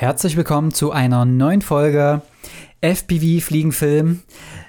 Herzlich 0.00 0.34
willkommen 0.38 0.72
zu 0.72 0.92
einer 0.92 1.26
neuen 1.26 1.60
Folge 1.60 2.22
FPV 2.80 3.44
Fliegenfilm. 3.44 4.22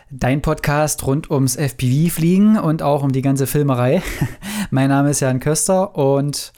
Dein 0.09 0.42
Podcast 0.42 1.07
rund 1.07 1.31
ums 1.31 1.55
FPV-Fliegen 1.55 2.59
und 2.59 2.84
auch 2.84 3.02
um 3.02 3.13
die 3.13 3.21
ganze 3.21 3.47
Filmerei. 3.47 4.04
mein 4.71 4.89
Name 4.89 5.12
ist 5.12 5.21
Jan 5.21 5.39
Köster 5.39 5.96
und 5.96 6.52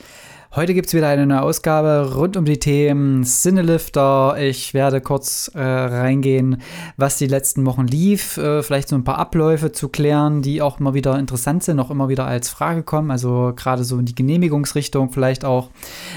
heute 0.55 0.73
gibt 0.73 0.87
es 0.87 0.95
wieder 0.95 1.07
eine 1.07 1.27
neue 1.27 1.43
Ausgabe 1.43 2.15
rund 2.15 2.35
um 2.35 2.45
die 2.45 2.57
Themen 2.57 3.23
Cinelifter. 3.25 4.37
Ich 4.39 4.73
werde 4.73 5.01
kurz 5.01 5.51
äh, 5.53 5.61
reingehen, 5.61 6.59
was 6.97 7.19
die 7.19 7.27
letzten 7.27 7.67
Wochen 7.67 7.85
lief, 7.85 8.37
äh, 8.37 8.63
vielleicht 8.63 8.89
so 8.89 8.95
ein 8.95 9.03
paar 9.03 9.19
Abläufe 9.19 9.71
zu 9.71 9.89
klären, 9.89 10.41
die 10.41 10.63
auch 10.63 10.79
immer 10.79 10.95
wieder 10.95 11.19
interessant 11.19 11.63
sind, 11.63 11.79
auch 11.79 11.91
immer 11.91 12.09
wieder 12.09 12.25
als 12.25 12.49
Frage 12.49 12.81
kommen. 12.81 13.11
Also 13.11 13.53
gerade 13.55 13.83
so 13.83 13.99
in 13.99 14.05
die 14.05 14.15
Genehmigungsrichtung, 14.15 15.11
vielleicht 15.11 15.45
auch 15.45 15.69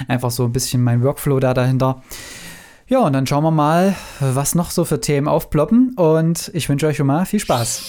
einfach 0.09 0.31
so 0.31 0.45
ein 0.45 0.53
bisschen 0.53 0.83
mein 0.83 1.03
Workflow 1.03 1.39
da 1.39 1.53
dahinter. 1.53 2.03
Ja, 2.89 3.01
und 3.01 3.15
dann 3.15 3.27
schauen 3.27 3.43
wir 3.43 3.51
mal, 3.51 3.97
was 4.21 4.55
noch 4.55 4.71
so 4.71 4.85
für 4.85 5.01
Themen 5.01 5.27
aufploppen. 5.27 5.95
Und 5.97 6.53
ich 6.55 6.69
wünsche 6.69 6.87
euch 6.87 6.99
schon 6.99 7.09
mal 7.09 7.27
viel 7.27 7.41
Spaß. 7.41 7.83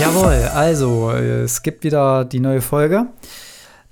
Jawohl, 0.00 0.48
also 0.54 1.10
es 1.10 1.62
gibt 1.62 1.84
wieder 1.84 2.24
die 2.24 2.40
neue 2.40 2.62
Folge. 2.62 3.08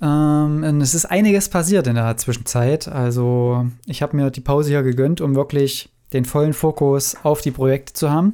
Ähm, 0.00 0.80
es 0.80 0.94
ist 0.94 1.04
einiges 1.04 1.50
passiert 1.50 1.86
in 1.86 1.96
der 1.96 2.16
Zwischenzeit. 2.16 2.88
Also 2.88 3.66
ich 3.84 4.00
habe 4.00 4.16
mir 4.16 4.30
die 4.30 4.40
Pause 4.40 4.70
hier 4.70 4.82
gegönnt, 4.82 5.20
um 5.20 5.34
wirklich 5.34 5.90
den 6.14 6.24
vollen 6.24 6.54
Fokus 6.54 7.16
auf 7.22 7.42
die 7.42 7.50
Projekte 7.50 7.92
zu 7.92 8.10
haben. 8.10 8.32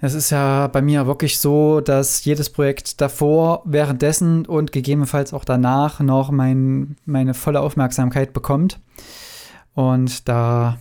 Es 0.00 0.14
ist 0.14 0.30
ja 0.30 0.68
bei 0.68 0.80
mir 0.80 1.06
wirklich 1.06 1.38
so, 1.40 1.80
dass 1.80 2.24
jedes 2.24 2.50
Projekt 2.50 3.00
davor, 3.00 3.62
währenddessen 3.64 4.46
und 4.46 4.70
gegebenenfalls 4.70 5.32
auch 5.32 5.44
danach 5.44 5.98
noch 5.98 6.30
mein, 6.30 6.96
meine 7.04 7.34
volle 7.34 7.60
Aufmerksamkeit 7.60 8.32
bekommt. 8.32 8.78
Und 9.74 10.28
da, 10.28 10.78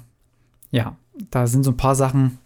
ja, 0.69 0.95
da 1.31 1.47
sind 1.47 1.63
so 1.63 1.71
ein 1.71 1.77
paar 1.77 1.95
Sachen 1.95 2.37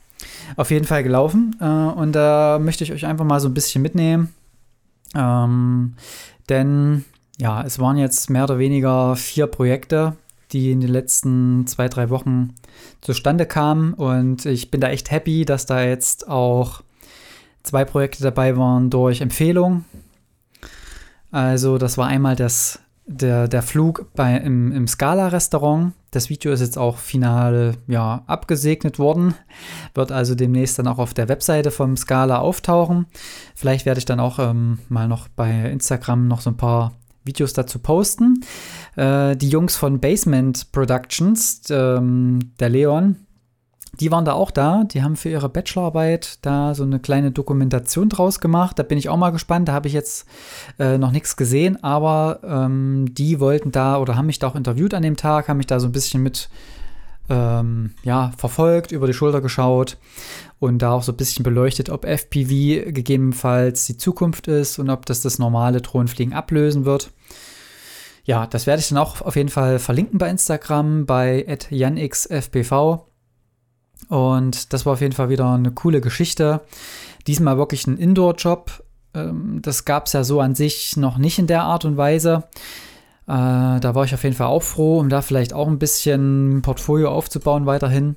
auf 0.55 0.71
jeden 0.71 0.85
Fall 0.85 1.03
gelaufen. 1.03 1.55
Äh, 1.59 1.65
und 1.65 2.13
da 2.13 2.59
möchte 2.59 2.83
ich 2.83 2.93
euch 2.93 3.05
einfach 3.05 3.25
mal 3.25 3.39
so 3.39 3.49
ein 3.49 3.53
bisschen 3.53 3.81
mitnehmen. 3.81 4.33
Ähm, 5.13 5.95
denn 6.47 7.03
ja, 7.37 7.63
es 7.63 7.79
waren 7.79 7.97
jetzt 7.97 8.29
mehr 8.29 8.43
oder 8.43 8.59
weniger 8.59 9.15
vier 9.15 9.47
Projekte, 9.47 10.15
die 10.51 10.71
in 10.71 10.81
den 10.81 10.91
letzten 10.91 11.65
zwei, 11.67 11.87
drei 11.87 12.09
Wochen 12.09 12.55
zustande 13.01 13.45
kamen. 13.45 13.93
Und 13.93 14.45
ich 14.45 14.71
bin 14.71 14.81
da 14.81 14.89
echt 14.89 15.11
happy, 15.11 15.45
dass 15.45 15.65
da 15.65 15.83
jetzt 15.83 16.27
auch 16.27 16.81
zwei 17.63 17.85
Projekte 17.85 18.23
dabei 18.23 18.57
waren 18.57 18.89
durch 18.89 19.21
Empfehlung. 19.21 19.85
Also 21.31 21.77
das 21.77 21.97
war 21.97 22.07
einmal 22.07 22.35
das, 22.35 22.79
der, 23.05 23.47
der 23.47 23.61
Flug 23.61 24.07
bei, 24.15 24.37
im, 24.37 24.71
im 24.71 24.87
Scala-Restaurant. 24.87 25.93
Das 26.11 26.29
Video 26.29 26.51
ist 26.51 26.59
jetzt 26.59 26.77
auch 26.77 26.97
final 26.97 27.75
ja, 27.87 28.23
abgesegnet 28.27 28.99
worden. 28.99 29.33
Wird 29.93 30.11
also 30.11 30.35
demnächst 30.35 30.77
dann 30.77 30.87
auch 30.87 30.97
auf 30.97 31.13
der 31.13 31.29
Webseite 31.29 31.71
vom 31.71 31.95
Scala 31.95 32.39
auftauchen. 32.39 33.05
Vielleicht 33.55 33.85
werde 33.85 33.99
ich 33.99 34.05
dann 34.05 34.19
auch 34.19 34.37
ähm, 34.39 34.79
mal 34.89 35.07
noch 35.07 35.29
bei 35.29 35.49
Instagram 35.71 36.27
noch 36.27 36.41
so 36.41 36.49
ein 36.49 36.57
paar 36.57 36.91
Videos 37.23 37.53
dazu 37.53 37.79
posten. 37.79 38.41
Äh, 38.95 39.35
die 39.35 39.49
Jungs 39.49 39.75
von 39.75 39.99
Basement 39.99 40.71
Productions, 40.71 41.61
ähm, 41.69 42.39
der 42.59 42.69
Leon, 42.69 43.15
die 43.99 44.11
waren 44.11 44.25
da 44.25 44.33
auch 44.33 44.51
da. 44.51 44.83
Die 44.85 45.03
haben 45.03 45.15
für 45.15 45.29
ihre 45.29 45.49
Bachelorarbeit 45.49 46.39
da 46.43 46.73
so 46.73 46.83
eine 46.83 46.99
kleine 46.99 47.31
Dokumentation 47.31 48.09
draus 48.09 48.39
gemacht. 48.39 48.79
Da 48.79 48.83
bin 48.83 48.97
ich 48.97 49.09
auch 49.09 49.17
mal 49.17 49.31
gespannt. 49.31 49.67
Da 49.67 49.73
habe 49.73 49.87
ich 49.87 49.93
jetzt 49.93 50.25
äh, 50.79 50.97
noch 50.97 51.11
nichts 51.11 51.35
gesehen, 51.35 51.83
aber 51.83 52.39
ähm, 52.43 53.13
die 53.13 53.39
wollten 53.39 53.71
da 53.71 53.97
oder 53.97 54.15
haben 54.15 54.27
mich 54.27 54.39
da 54.39 54.47
auch 54.47 54.55
interviewt 54.55 54.93
an 54.93 55.03
dem 55.03 55.17
Tag, 55.17 55.49
haben 55.49 55.57
mich 55.57 55.67
da 55.67 55.79
so 55.79 55.87
ein 55.87 55.91
bisschen 55.91 56.23
mit 56.23 56.49
ähm, 57.31 57.91
ja, 58.03 58.33
verfolgt, 58.37 58.91
über 58.91 59.07
die 59.07 59.13
Schulter 59.13 59.39
geschaut 59.39 59.97
und 60.59 60.79
da 60.79 60.91
auch 60.91 61.03
so 61.03 61.13
ein 61.13 61.17
bisschen 61.17 61.43
beleuchtet, 61.43 61.89
ob 61.89 62.05
FPV 62.05 62.91
gegebenenfalls 62.91 63.85
die 63.85 63.95
Zukunft 63.95 64.49
ist 64.49 64.77
und 64.79 64.89
ob 64.89 65.05
das 65.05 65.21
das 65.21 65.39
normale 65.39 65.81
Drohnenfliegen 65.81 66.33
ablösen 66.33 66.83
wird. 66.83 67.11
Ja, 68.25 68.45
das 68.47 68.67
werde 68.67 68.81
ich 68.81 68.89
dann 68.89 68.97
auch 68.97 69.21
auf 69.21 69.37
jeden 69.37 69.49
Fall 69.49 69.79
verlinken 69.79 70.19
bei 70.19 70.29
Instagram, 70.29 71.05
bei 71.05 71.57
janxfpv. 71.69 73.05
Und 74.09 74.73
das 74.73 74.85
war 74.85 74.93
auf 74.93 75.01
jeden 75.01 75.13
Fall 75.13 75.29
wieder 75.29 75.49
eine 75.53 75.71
coole 75.71 76.01
Geschichte. 76.01 76.61
Diesmal 77.27 77.57
wirklich 77.57 77.87
ein 77.87 77.97
Indoor-Job. 77.97 78.83
Ähm, 79.13 79.59
das 79.61 79.85
gab 79.85 80.07
es 80.07 80.13
ja 80.13 80.23
so 80.23 80.41
an 80.41 80.53
sich 80.53 80.97
noch 80.97 81.17
nicht 81.17 81.39
in 81.39 81.47
der 81.47 81.63
Art 81.63 81.85
und 81.85 81.95
Weise. 81.95 82.43
Äh, 83.27 83.79
da 83.79 83.95
war 83.95 84.03
ich 84.03 84.13
auf 84.13 84.23
jeden 84.23 84.35
Fall 84.35 84.47
auch 84.47 84.63
froh, 84.63 84.99
um 84.99 85.09
da 85.09 85.21
vielleicht 85.21 85.53
auch 85.53 85.67
ein 85.67 85.79
bisschen 85.79 86.61
Portfolio 86.61 87.09
aufzubauen 87.09 87.65
weiterhin. 87.65 88.15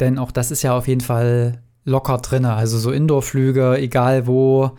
Denn 0.00 0.18
auch 0.18 0.30
das 0.30 0.50
ist 0.50 0.62
ja 0.62 0.76
auf 0.76 0.88
jeden 0.88 1.00
Fall 1.00 1.60
locker 1.84 2.18
drin. 2.18 2.44
Also 2.44 2.78
so 2.78 2.90
Indoor-Flüge, 2.90 3.78
egal 3.78 4.26
wo, 4.26 4.72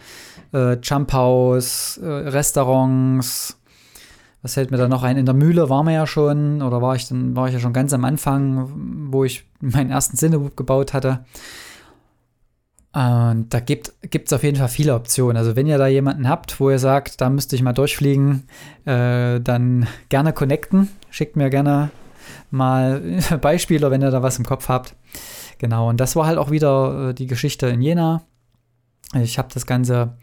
äh, 0.54 0.78
Jump 0.82 1.14
House, 1.14 1.98
äh, 1.98 2.08
Restaurants. 2.08 3.60
Was 4.44 4.54
fällt 4.54 4.72
mir 4.72 4.78
da 4.78 4.88
noch 4.88 5.04
ein? 5.04 5.18
In 5.18 5.26
der 5.26 5.34
Mühle 5.34 5.70
waren 5.70 5.88
wir 5.88 5.94
ja 5.94 6.08
schon, 6.08 6.62
oder 6.62 6.82
war 6.82 6.96
ich 6.96 7.08
dann, 7.08 7.36
war 7.36 7.48
ich 7.48 7.54
ja 7.54 7.60
schon 7.60 7.74
ganz 7.74 7.92
am 7.94 8.06
Anfang, 8.06 9.10
wo 9.12 9.24
ich 9.24 9.46
meinen 9.60 9.90
ersten 9.90 10.16
Cinewhoop 10.16 10.56
gebaut 10.56 10.94
hatte. 10.94 11.26
Und 12.94 13.48
da 13.50 13.60
gibt 13.60 13.92
es 14.02 14.34
auf 14.34 14.44
jeden 14.44 14.58
Fall 14.58 14.70
viele 14.70 14.96
Optionen. 14.96 15.38
Also 15.38 15.56
wenn 15.56 15.68
ihr 15.68 15.78
da 15.78 15.88
jemanden 15.88 16.28
habt, 16.28 16.60
wo 16.60 16.70
ihr 16.70 16.80
sagt, 16.80 17.22
da 17.22 17.30
müsste 17.30 17.56
ich 17.56 17.62
mal 17.62 17.74
durchfliegen, 17.74 18.44
äh, 18.86 19.40
dann 19.40 19.88
gerne 20.10 20.34
connecten. 20.34 20.90
Schickt 21.12 21.36
mir 21.36 21.50
gerne 21.50 21.92
mal 22.50 23.02
Beispiele, 23.42 23.92
wenn 23.92 24.02
ihr 24.02 24.12
da 24.12 24.24
was 24.24 24.40
im 24.40 24.46
Kopf 24.46 24.70
habt. 24.70 24.96
Genau, 25.60 25.90
und 25.90 26.00
das 26.00 26.16
war 26.16 26.26
halt 26.26 26.38
auch 26.38 26.52
wieder 26.52 27.10
äh, 27.10 27.14
die 27.14 27.28
Geschichte 27.28 27.68
in 27.68 27.82
Jena. 27.82 28.24
Ich 29.14 29.38
habe 29.38 29.48
das 29.54 29.66
Ganze 29.66 30.18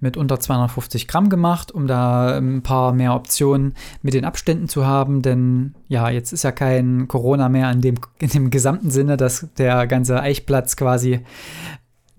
mit 0.00 0.16
unter 0.16 0.40
250 0.40 1.08
Gramm 1.08 1.28
gemacht, 1.28 1.72
um 1.72 1.86
da 1.86 2.38
ein 2.38 2.62
paar 2.62 2.94
mehr 2.94 3.14
Optionen 3.14 3.74
mit 4.00 4.14
den 4.14 4.24
Abständen 4.24 4.66
zu 4.66 4.86
haben. 4.86 5.20
Denn 5.20 5.74
ja, 5.88 6.08
jetzt 6.08 6.32
ist 6.32 6.44
ja 6.44 6.50
kein 6.50 7.06
Corona 7.06 7.50
mehr 7.50 7.70
in 7.70 7.82
dem, 7.82 7.96
in 8.18 8.30
dem 8.30 8.48
gesamten 8.48 8.90
Sinne, 8.90 9.18
dass 9.18 9.48
der 9.58 9.86
ganze 9.86 10.20
Eichplatz 10.20 10.76
quasi 10.76 11.20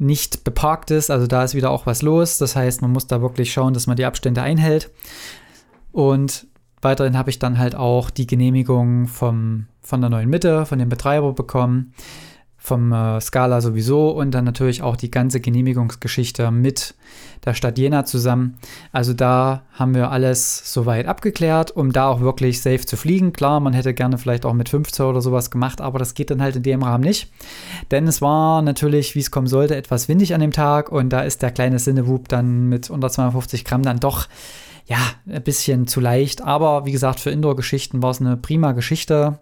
nicht 0.02 0.44
beparkt 0.44 0.92
ist. 0.92 1.12
Also 1.12 1.28
da 1.28 1.44
ist 1.44 1.54
wieder 1.54 1.70
auch 1.70 1.86
was 1.86 2.02
los. 2.02 2.38
Das 2.40 2.56
heißt, 2.56 2.82
man 2.82 2.92
muss 2.92 3.08
da 3.08 3.22
wirklich 3.22 3.54
schauen, 3.54 3.74
dass 3.74 3.88
man 3.88 3.96
die 3.96 4.06
Abstände 4.06 4.42
einhält. 4.42 4.90
Und 5.92 6.48
weiterhin 6.82 7.18
habe 7.18 7.30
ich 7.30 7.40
dann 7.40 7.60
halt 7.60 7.76
auch 7.76 8.10
die 8.10 8.26
Genehmigung 8.26 9.08
vom, 9.08 9.68
von 9.82 10.02
der 10.02 10.10
neuen 10.10 10.30
Mitte, 10.30 10.66
von 10.66 10.80
dem 10.80 10.90
Betreiber 10.90 11.34
bekommen 11.34 11.94
vom 12.64 12.94
äh, 12.94 13.20
Scala 13.20 13.60
sowieso 13.60 14.12
und 14.12 14.32
dann 14.32 14.46
natürlich 14.46 14.84
auch 14.84 14.96
die 14.96 15.10
ganze 15.10 15.40
Genehmigungsgeschichte 15.40 16.52
mit 16.52 16.94
der 17.44 17.56
Stadt 17.56 17.80
Jena 17.80 18.06
zusammen. 18.06 18.60
Also 18.92 19.14
da 19.14 19.64
haben 19.74 19.96
wir 19.96 20.12
alles 20.12 20.72
soweit 20.72 21.08
abgeklärt, 21.08 21.72
um 21.72 21.92
da 21.92 22.08
auch 22.08 22.22
wirklich 22.22 22.62
safe 22.62 22.86
zu 22.86 22.98
fliegen. 22.98 23.34
Klar, 23.34 23.62
man 23.62 23.74
hätte 23.74 23.96
gerne 23.96 24.20
vielleicht 24.20 24.46
auch 24.46 24.54
mit 24.54 24.70
15 24.70 25.08
oder 25.08 25.22
sowas 25.22 25.50
gemacht, 25.50 25.82
aber 25.82 25.98
das 25.98 26.14
geht 26.14 26.30
dann 26.30 26.40
halt 26.40 26.56
in 26.56 26.62
dem 26.62 26.84
Rahmen 26.84 27.04
nicht. 27.04 27.32
Denn 27.90 28.08
es 28.08 28.22
war 28.22 28.62
natürlich, 28.62 29.16
wie 29.16 29.22
es 29.22 29.32
kommen 29.32 29.48
sollte, 29.48 29.76
etwas 29.76 30.08
windig 30.08 30.36
an 30.36 30.42
dem 30.42 30.52
Tag 30.52 30.92
und 30.92 31.10
da 31.10 31.22
ist 31.22 31.42
der 31.42 31.50
kleine 31.50 31.80
Sinnewoop 31.80 32.30
dann 32.30 32.70
mit 32.70 32.92
unter 32.92 33.10
250 33.10 33.66
Gramm 33.66 33.82
dann 33.82 34.00
doch 34.00 34.28
ja, 34.86 35.00
ein 35.28 35.42
bisschen 35.42 35.88
zu 35.88 36.00
leicht. 36.00 36.44
Aber 36.44 36.86
wie 36.86 36.92
gesagt, 36.92 37.20
für 37.20 37.32
Indoor-Geschichten 37.32 38.04
war 38.04 38.12
es 38.12 38.22
eine 38.22 38.38
prima 38.38 38.74
Geschichte. 38.74 39.40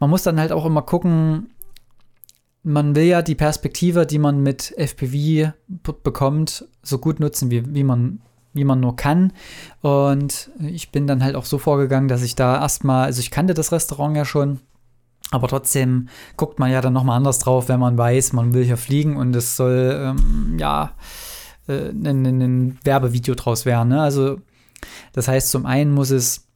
Man 0.00 0.10
muss 0.10 0.24
dann 0.24 0.40
halt 0.40 0.50
auch 0.50 0.66
immer 0.66 0.82
gucken, 0.82 1.50
man 2.62 2.94
will 2.94 3.04
ja 3.04 3.22
die 3.22 3.34
Perspektive, 3.34 4.06
die 4.06 4.18
man 4.18 4.42
mit 4.42 4.74
FPV 4.76 5.52
bekommt, 6.02 6.66
so 6.82 6.98
gut 6.98 7.20
nutzen, 7.20 7.50
wie, 7.50 7.74
wie, 7.74 7.84
man, 7.84 8.20
wie 8.52 8.64
man 8.64 8.80
nur 8.80 8.96
kann. 8.96 9.32
Und 9.80 10.50
ich 10.60 10.92
bin 10.92 11.06
dann 11.06 11.22
halt 11.24 11.36
auch 11.36 11.46
so 11.46 11.58
vorgegangen, 11.58 12.08
dass 12.08 12.22
ich 12.22 12.36
da 12.36 12.60
erstmal, 12.60 13.06
also 13.06 13.20
ich 13.20 13.30
kannte 13.30 13.54
das 13.54 13.72
Restaurant 13.72 14.16
ja 14.16 14.24
schon, 14.24 14.60
aber 15.30 15.48
trotzdem 15.48 16.08
guckt 16.36 16.58
man 16.58 16.70
ja 16.70 16.80
dann 16.80 16.92
nochmal 16.92 17.16
anders 17.16 17.38
drauf, 17.38 17.68
wenn 17.68 17.80
man 17.80 17.96
weiß, 17.96 18.32
man 18.32 18.52
will 18.52 18.64
hier 18.64 18.76
fliegen 18.76 19.16
und 19.16 19.34
es 19.36 19.56
soll, 19.56 20.14
ähm, 20.16 20.58
ja, 20.58 20.92
äh, 21.68 21.90
ein, 21.90 22.26
ein, 22.26 22.78
Werbevideo 22.84 23.34
draus 23.34 23.64
werden. 23.64 23.90
Ne? 23.90 24.02
Also, 24.02 24.38
das 25.12 25.28
heißt, 25.28 25.50
zum 25.50 25.66
einen 25.66 25.92
muss 25.92 26.10
es 26.10 26.48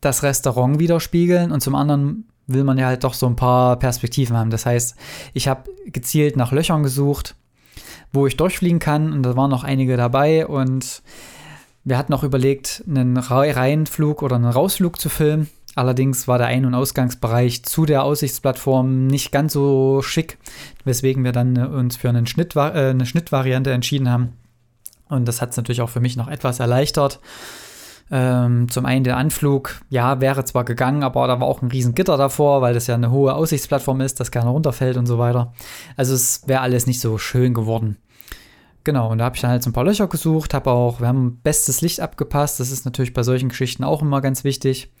das 0.00 0.22
Restaurant 0.22 0.78
widerspiegeln 0.78 1.52
und 1.52 1.60
zum 1.60 1.74
anderen 1.74 2.28
will 2.46 2.64
man 2.64 2.78
ja 2.78 2.86
halt 2.86 3.04
doch 3.04 3.14
so 3.14 3.26
ein 3.26 3.36
paar 3.36 3.78
Perspektiven 3.78 4.36
haben. 4.36 4.50
Das 4.50 4.66
heißt, 4.66 4.96
ich 5.32 5.48
habe 5.48 5.70
gezielt 5.86 6.36
nach 6.36 6.52
Löchern 6.52 6.82
gesucht, 6.82 7.34
wo 8.12 8.26
ich 8.26 8.36
durchfliegen 8.36 8.78
kann 8.78 9.12
und 9.12 9.22
da 9.22 9.36
waren 9.36 9.50
noch 9.50 9.64
einige 9.64 9.96
dabei 9.96 10.46
und 10.46 11.02
wir 11.84 11.98
hatten 11.98 12.14
auch 12.14 12.22
überlegt, 12.22 12.82
einen 12.88 13.16
Reihenflug 13.16 14.22
oder 14.22 14.36
einen 14.36 14.46
Rausflug 14.46 14.98
zu 14.98 15.08
filmen. 15.08 15.48
Allerdings 15.74 16.28
war 16.28 16.38
der 16.38 16.46
Ein- 16.46 16.66
und 16.66 16.74
Ausgangsbereich 16.74 17.64
zu 17.64 17.84
der 17.84 18.04
Aussichtsplattform 18.04 19.06
nicht 19.06 19.32
ganz 19.32 19.52
so 19.52 20.00
schick, 20.02 20.38
weswegen 20.84 21.24
wir 21.24 21.32
dann 21.32 21.56
uns 21.56 21.96
für 21.96 22.08
einen 22.08 22.26
Schnitt, 22.26 22.54
äh, 22.56 22.90
eine 22.90 23.06
Schnittvariante 23.06 23.72
entschieden 23.72 24.08
haben. 24.10 24.34
Und 25.08 25.26
das 25.26 25.42
hat 25.42 25.50
es 25.50 25.56
natürlich 25.56 25.82
auch 25.82 25.90
für 25.90 26.00
mich 26.00 26.16
noch 26.16 26.28
etwas 26.28 26.60
erleichtert. 26.60 27.20
Ähm, 28.10 28.70
zum 28.70 28.84
einen 28.84 29.04
der 29.04 29.16
Anflug, 29.16 29.80
ja, 29.88 30.20
wäre 30.20 30.44
zwar 30.44 30.64
gegangen, 30.64 31.02
aber 31.02 31.26
da 31.26 31.40
war 31.40 31.46
auch 31.46 31.62
ein 31.62 31.70
riesen 31.70 31.94
Gitter 31.94 32.16
davor, 32.16 32.60
weil 32.60 32.74
das 32.74 32.86
ja 32.86 32.94
eine 32.94 33.10
hohe 33.10 33.34
Aussichtsplattform 33.34 34.02
ist, 34.02 34.20
das 34.20 34.30
gerne 34.30 34.50
runterfällt 34.50 34.96
und 34.96 35.06
so 35.06 35.18
weiter. 35.18 35.52
Also 35.96 36.14
es 36.14 36.46
wäre 36.46 36.60
alles 36.60 36.86
nicht 36.86 37.00
so 37.00 37.16
schön 37.18 37.54
geworden. 37.54 37.96
Genau, 38.84 39.10
und 39.10 39.18
da 39.18 39.24
habe 39.24 39.36
ich 39.36 39.40
dann 39.40 39.50
halt 39.50 39.62
so 39.62 39.70
ein 39.70 39.72
paar 39.72 39.84
Löcher 39.84 40.08
gesucht, 40.08 40.52
habe 40.52 40.70
auch, 40.70 41.00
wir 41.00 41.08
haben 41.08 41.40
bestes 41.42 41.80
Licht 41.80 42.00
abgepasst, 42.00 42.60
das 42.60 42.70
ist 42.70 42.84
natürlich 42.84 43.14
bei 43.14 43.22
solchen 43.22 43.48
Geschichten 43.48 43.82
auch 43.82 44.02
immer 44.02 44.20
ganz 44.20 44.44
wichtig. 44.44 44.92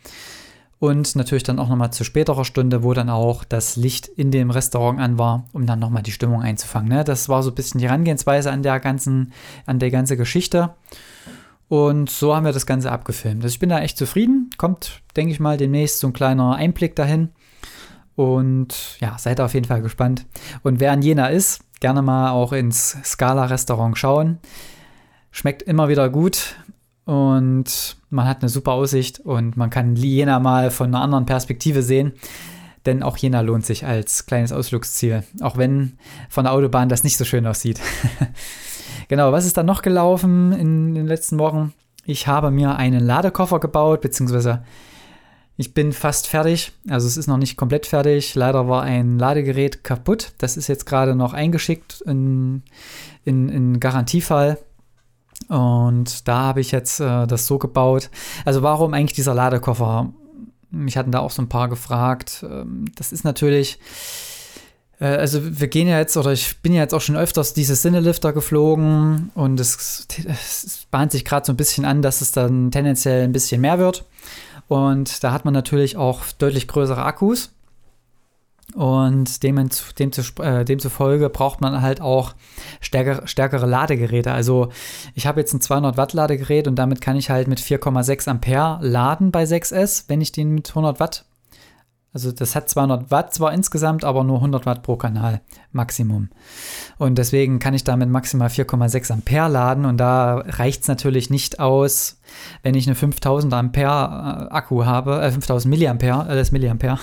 Und 0.78 1.14
natürlich 1.16 1.44
dann 1.44 1.58
auch 1.58 1.68
nochmal 1.68 1.92
zu 1.92 2.04
späterer 2.04 2.44
Stunde, 2.44 2.82
wo 2.82 2.94
dann 2.94 3.08
auch 3.08 3.44
das 3.44 3.76
Licht 3.76 4.08
in 4.08 4.30
dem 4.30 4.50
Restaurant 4.50 5.00
an 5.00 5.18
war, 5.18 5.44
um 5.52 5.66
dann 5.66 5.78
nochmal 5.78 6.02
die 6.02 6.12
Stimmung 6.12 6.42
einzufangen. 6.42 6.88
Ne? 6.88 7.04
Das 7.04 7.28
war 7.28 7.42
so 7.42 7.50
ein 7.50 7.54
bisschen 7.54 7.78
die 7.78 7.86
Herangehensweise 7.86 8.50
an 8.50 8.62
der 8.62 8.80
ganzen, 8.80 9.32
an 9.66 9.78
der 9.78 9.90
ganzen 9.90 10.18
Geschichte. 10.18 10.74
Und 11.74 12.08
so 12.08 12.36
haben 12.36 12.46
wir 12.46 12.52
das 12.52 12.66
Ganze 12.66 12.92
abgefilmt. 12.92 13.42
Also 13.42 13.52
ich 13.52 13.58
bin 13.58 13.68
da 13.68 13.80
echt 13.80 13.98
zufrieden. 13.98 14.48
Kommt, 14.58 15.02
denke 15.16 15.32
ich 15.32 15.40
mal, 15.40 15.56
demnächst 15.56 15.98
so 15.98 16.06
ein 16.06 16.12
kleiner 16.12 16.54
Einblick 16.54 16.94
dahin. 16.94 17.30
Und 18.14 18.96
ja, 19.00 19.18
seid 19.18 19.40
auf 19.40 19.54
jeden 19.54 19.66
Fall 19.66 19.82
gespannt. 19.82 20.24
Und 20.62 20.78
wer 20.78 20.94
in 20.94 21.02
Jena 21.02 21.26
ist, 21.26 21.62
gerne 21.80 22.00
mal 22.00 22.30
auch 22.30 22.52
ins 22.52 22.96
Scala-Restaurant 23.02 23.98
schauen. 23.98 24.38
Schmeckt 25.32 25.62
immer 25.62 25.88
wieder 25.88 26.10
gut 26.10 26.54
und 27.06 27.96
man 28.08 28.28
hat 28.28 28.42
eine 28.42 28.50
super 28.50 28.70
Aussicht 28.70 29.18
und 29.18 29.56
man 29.56 29.70
kann 29.70 29.96
Jena 29.96 30.38
mal 30.38 30.70
von 30.70 30.94
einer 30.94 31.02
anderen 31.02 31.26
Perspektive 31.26 31.82
sehen. 31.82 32.12
Denn 32.86 33.02
auch 33.02 33.16
Jena 33.16 33.40
lohnt 33.40 33.66
sich 33.66 33.84
als 33.84 34.26
kleines 34.26 34.52
Ausflugsziel, 34.52 35.24
auch 35.40 35.56
wenn 35.56 35.98
von 36.28 36.44
der 36.44 36.52
Autobahn 36.52 36.88
das 36.88 37.02
nicht 37.02 37.16
so 37.16 37.24
schön 37.24 37.48
aussieht. 37.48 37.80
genau, 39.08 39.32
was 39.32 39.46
ist 39.46 39.56
dann 39.56 39.66
noch 39.66 39.82
gelaufen 39.82 40.52
in 40.52 40.94
den 40.94 41.06
letzten 41.06 41.38
Wochen? 41.38 41.72
Ich 42.04 42.26
habe 42.26 42.50
mir 42.50 42.76
einen 42.76 43.00
Ladekoffer 43.00 43.60
gebaut, 43.60 44.00
beziehungsweise 44.00 44.62
ich 45.56 45.72
bin 45.72 45.92
fast 45.92 46.26
fertig. 46.26 46.72
Also 46.88 47.06
es 47.06 47.16
ist 47.16 47.28
noch 47.28 47.36
nicht 47.36 47.56
komplett 47.56 47.86
fertig. 47.86 48.34
Leider 48.34 48.68
war 48.68 48.82
ein 48.82 49.18
Ladegerät 49.18 49.84
kaputt. 49.84 50.32
Das 50.38 50.56
ist 50.56 50.66
jetzt 50.66 50.84
gerade 50.84 51.14
noch 51.14 51.32
eingeschickt 51.32 52.02
in, 52.02 52.62
in, 53.24 53.48
in 53.48 53.80
Garantiefall. 53.80 54.58
Und 55.48 56.26
da 56.26 56.40
habe 56.40 56.60
ich 56.60 56.72
jetzt 56.72 57.00
äh, 57.00 57.26
das 57.26 57.46
so 57.46 57.58
gebaut. 57.58 58.10
Also 58.44 58.62
warum 58.62 58.94
eigentlich 58.94 59.14
dieser 59.14 59.34
Ladekoffer? 59.34 60.12
Mich 60.70 60.96
hatten 60.96 61.12
da 61.12 61.20
auch 61.20 61.30
so 61.30 61.42
ein 61.42 61.48
paar 61.48 61.68
gefragt. 61.68 62.44
Ähm, 62.48 62.86
das 62.96 63.12
ist 63.12 63.24
natürlich 63.24 63.78
also 64.98 65.40
wir 65.60 65.68
gehen 65.68 65.88
ja 65.88 65.98
jetzt, 65.98 66.16
oder 66.16 66.32
ich 66.32 66.58
bin 66.58 66.72
ja 66.72 66.82
jetzt 66.82 66.94
auch 66.94 67.00
schon 67.00 67.16
öfters 67.16 67.52
diese 67.52 67.74
Sinnelifter 67.74 68.32
geflogen 68.32 69.30
und 69.34 69.58
es, 69.60 70.06
es 70.26 70.86
bahnt 70.90 71.12
sich 71.12 71.24
gerade 71.24 71.46
so 71.46 71.52
ein 71.52 71.56
bisschen 71.56 71.84
an, 71.84 72.02
dass 72.02 72.20
es 72.20 72.32
dann 72.32 72.70
tendenziell 72.70 73.24
ein 73.24 73.32
bisschen 73.32 73.60
mehr 73.60 73.78
wird. 73.78 74.04
Und 74.68 75.22
da 75.22 75.32
hat 75.32 75.44
man 75.44 75.52
natürlich 75.52 75.96
auch 75.96 76.22
deutlich 76.38 76.68
größere 76.68 77.04
Akkus. 77.04 77.50
Und 78.74 79.42
dem, 79.42 79.68
dem, 79.98 80.10
äh, 80.40 80.64
demzufolge 80.64 81.28
braucht 81.28 81.60
man 81.60 81.82
halt 81.82 82.00
auch 82.00 82.34
stärkere, 82.80 83.28
stärkere 83.28 83.66
Ladegeräte. 83.66 84.32
Also 84.32 84.70
ich 85.14 85.26
habe 85.26 85.40
jetzt 85.40 85.52
ein 85.52 85.60
200 85.60 85.96
Watt 85.96 86.12
Ladegerät 86.12 86.66
und 86.66 86.76
damit 86.76 87.00
kann 87.00 87.16
ich 87.16 87.30
halt 87.30 87.46
mit 87.46 87.60
4,6 87.60 88.28
Ampere 88.28 88.78
laden 88.80 89.30
bei 89.30 89.44
6S, 89.44 90.04
wenn 90.08 90.20
ich 90.20 90.32
den 90.32 90.54
mit 90.54 90.70
100 90.70 90.98
Watt 90.98 91.24
also 92.14 92.30
das 92.30 92.54
hat 92.54 92.70
200 92.70 93.10
Watt 93.10 93.34
zwar 93.34 93.52
insgesamt, 93.52 94.04
aber 94.04 94.22
nur 94.22 94.36
100 94.36 94.66
Watt 94.66 94.84
pro 94.84 94.94
Kanal 94.96 95.40
Maximum. 95.72 96.30
Und 96.96 97.18
deswegen 97.18 97.58
kann 97.58 97.74
ich 97.74 97.82
damit 97.82 98.08
maximal 98.08 98.48
4,6 98.48 99.12
Ampere 99.12 99.48
laden 99.48 99.84
und 99.84 99.98
da 99.98 100.36
reicht 100.46 100.82
es 100.82 100.88
natürlich 100.88 101.28
nicht 101.28 101.58
aus, 101.58 102.20
wenn 102.62 102.76
ich 102.76 102.86
eine 102.86 102.94
5000 102.94 103.52
Ampere 103.52 104.48
äh, 104.48 104.54
Akku 104.54 104.84
habe, 104.84 105.20
äh, 105.22 105.30
5000 105.32 105.68
Milliampere, 105.68 106.28
äh, 106.30 106.36
das 106.36 106.52
Milliampere, 106.52 107.00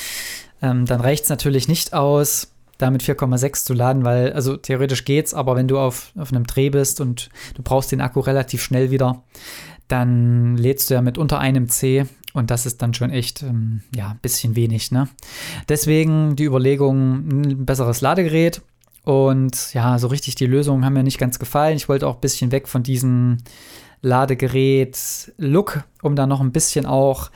ähm, 0.62 0.84
dann 0.84 1.00
reicht 1.00 1.24
es 1.24 1.30
natürlich 1.30 1.66
nicht 1.66 1.94
aus, 1.94 2.52
damit 2.76 3.02
4,6 3.02 3.64
zu 3.64 3.72
laden, 3.72 4.04
weil, 4.04 4.34
also 4.34 4.58
theoretisch 4.58 5.06
geht's, 5.06 5.32
aber 5.32 5.56
wenn 5.56 5.68
du 5.68 5.78
auf, 5.78 6.12
auf 6.18 6.30
einem 6.30 6.46
Dreh 6.46 6.68
bist 6.68 7.00
und 7.00 7.30
du 7.54 7.62
brauchst 7.62 7.90
den 7.90 8.02
Akku 8.02 8.20
relativ 8.20 8.62
schnell 8.62 8.90
wieder, 8.90 9.22
dann 9.88 10.58
lädst 10.58 10.90
du 10.90 10.94
ja 10.94 11.00
mit 11.00 11.16
unter 11.16 11.38
einem 11.38 11.68
C 11.68 12.06
und 12.34 12.50
das 12.50 12.66
ist 12.66 12.80
dann 12.82 12.94
schon 12.94 13.10
echt, 13.10 13.42
ähm, 13.42 13.82
ja, 13.94 14.10
ein 14.10 14.18
bisschen 14.22 14.56
wenig, 14.56 14.90
ne? 14.90 15.08
Deswegen 15.68 16.36
die 16.36 16.44
Überlegung, 16.44 17.28
ein 17.28 17.66
besseres 17.66 18.00
Ladegerät. 18.00 18.62
Und 19.04 19.74
ja, 19.74 19.98
so 19.98 20.06
richtig 20.06 20.36
die 20.36 20.46
Lösungen 20.46 20.84
haben 20.84 20.92
mir 20.92 21.02
nicht 21.02 21.18
ganz 21.18 21.38
gefallen. 21.38 21.76
Ich 21.76 21.88
wollte 21.88 22.06
auch 22.06 22.14
ein 22.14 22.20
bisschen 22.20 22.52
weg 22.52 22.68
von 22.68 22.82
diesem 22.82 23.38
Ladegerät-Look, 24.00 25.84
um 26.02 26.14
da 26.14 26.26
noch 26.26 26.40
ein 26.40 26.52
bisschen 26.52 26.86
auch 26.86 27.30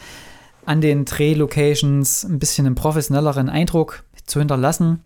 an 0.64 0.80
den 0.80 1.04
Dreh-Locations 1.04 2.24
ein 2.24 2.38
bisschen 2.38 2.66
einen 2.66 2.74
professionelleren 2.74 3.48
Eindruck 3.48 4.04
zu 4.26 4.38
hinterlassen. 4.38 5.00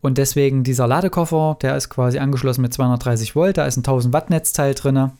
Und 0.00 0.16
deswegen 0.18 0.64
dieser 0.64 0.86
Ladekoffer, 0.86 1.58
der 1.60 1.76
ist 1.76 1.90
quasi 1.90 2.18
angeschlossen 2.18 2.62
mit 2.62 2.72
230 2.72 3.36
Volt, 3.36 3.58
da 3.58 3.66
ist 3.66 3.76
ein 3.76 3.80
1000 3.80 4.14
Watt 4.14 4.30
Netzteil 4.30 4.74
drin. 4.74 5.10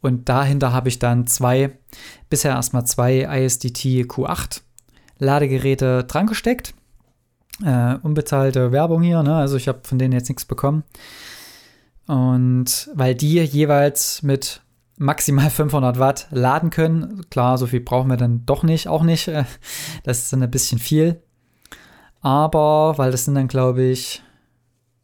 Und 0.00 0.28
dahinter 0.28 0.72
habe 0.72 0.88
ich 0.88 0.98
dann 0.98 1.26
zwei, 1.26 1.78
bisher 2.28 2.52
erstmal 2.52 2.86
zwei 2.86 3.20
ISDT 3.20 4.06
Q8 4.06 4.62
Ladegeräte 5.18 6.04
dran 6.04 6.26
gesteckt. 6.26 6.74
Äh, 7.62 7.96
unbezahlte 8.02 8.72
Werbung 8.72 9.02
hier, 9.02 9.22
ne? 9.22 9.36
also 9.36 9.56
ich 9.56 9.68
habe 9.68 9.80
von 9.82 9.98
denen 9.98 10.12
jetzt 10.12 10.28
nichts 10.28 10.46
bekommen. 10.46 10.82
Und 12.06 12.90
weil 12.94 13.14
die 13.14 13.34
jeweils 13.40 14.22
mit 14.22 14.62
maximal 14.96 15.50
500 15.50 15.98
Watt 15.98 16.26
laden 16.30 16.70
können, 16.70 17.28
klar, 17.28 17.58
so 17.58 17.66
viel 17.66 17.80
brauchen 17.80 18.08
wir 18.08 18.16
dann 18.16 18.46
doch 18.46 18.62
nicht, 18.62 18.88
auch 18.88 19.02
nicht. 19.02 19.30
Das 20.04 20.18
ist 20.18 20.32
dann 20.32 20.42
ein 20.42 20.50
bisschen 20.50 20.78
viel. 20.78 21.22
Aber, 22.22 22.96
weil 22.96 23.10
das 23.10 23.26
sind 23.26 23.34
dann, 23.34 23.48
glaube 23.48 23.82
ich, 23.82 24.22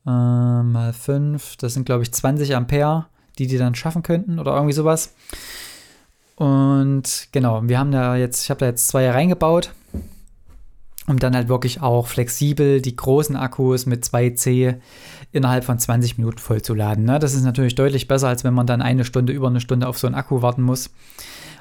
äh, 0.06 0.10
mal 0.10 0.92
5, 0.92 1.56
das 1.56 1.74
sind, 1.74 1.84
glaube 1.84 2.02
ich, 2.02 2.12
20 2.12 2.54
Ampere 2.54 3.06
die 3.38 3.46
die 3.46 3.58
dann 3.58 3.74
schaffen 3.74 4.02
könnten 4.02 4.38
oder 4.38 4.54
irgendwie 4.54 4.72
sowas. 4.72 5.14
Und 6.36 7.28
genau, 7.32 7.62
wir 7.64 7.78
haben 7.78 7.92
da 7.92 8.16
jetzt, 8.16 8.44
ich 8.44 8.50
habe 8.50 8.60
da 8.60 8.66
jetzt 8.66 8.88
zwei 8.88 9.10
reingebaut, 9.10 9.72
um 11.06 11.18
dann 11.18 11.34
halt 11.34 11.48
wirklich 11.48 11.80
auch 11.80 12.06
flexibel 12.06 12.82
die 12.82 12.94
großen 12.94 13.36
Akkus 13.36 13.86
mit 13.86 14.04
2C 14.04 14.76
innerhalb 15.32 15.64
von 15.64 15.78
20 15.78 16.18
Minuten 16.18 16.38
vollzuladen. 16.38 17.04
Ne? 17.04 17.18
Das 17.18 17.34
ist 17.34 17.44
natürlich 17.44 17.74
deutlich 17.74 18.06
besser, 18.06 18.28
als 18.28 18.44
wenn 18.44 18.54
man 18.54 18.66
dann 18.66 18.82
eine 18.82 19.04
Stunde, 19.04 19.32
über 19.32 19.48
eine 19.48 19.60
Stunde 19.60 19.88
auf 19.88 19.98
so 19.98 20.06
einen 20.06 20.14
Akku 20.14 20.42
warten 20.42 20.62
muss. 20.62 20.90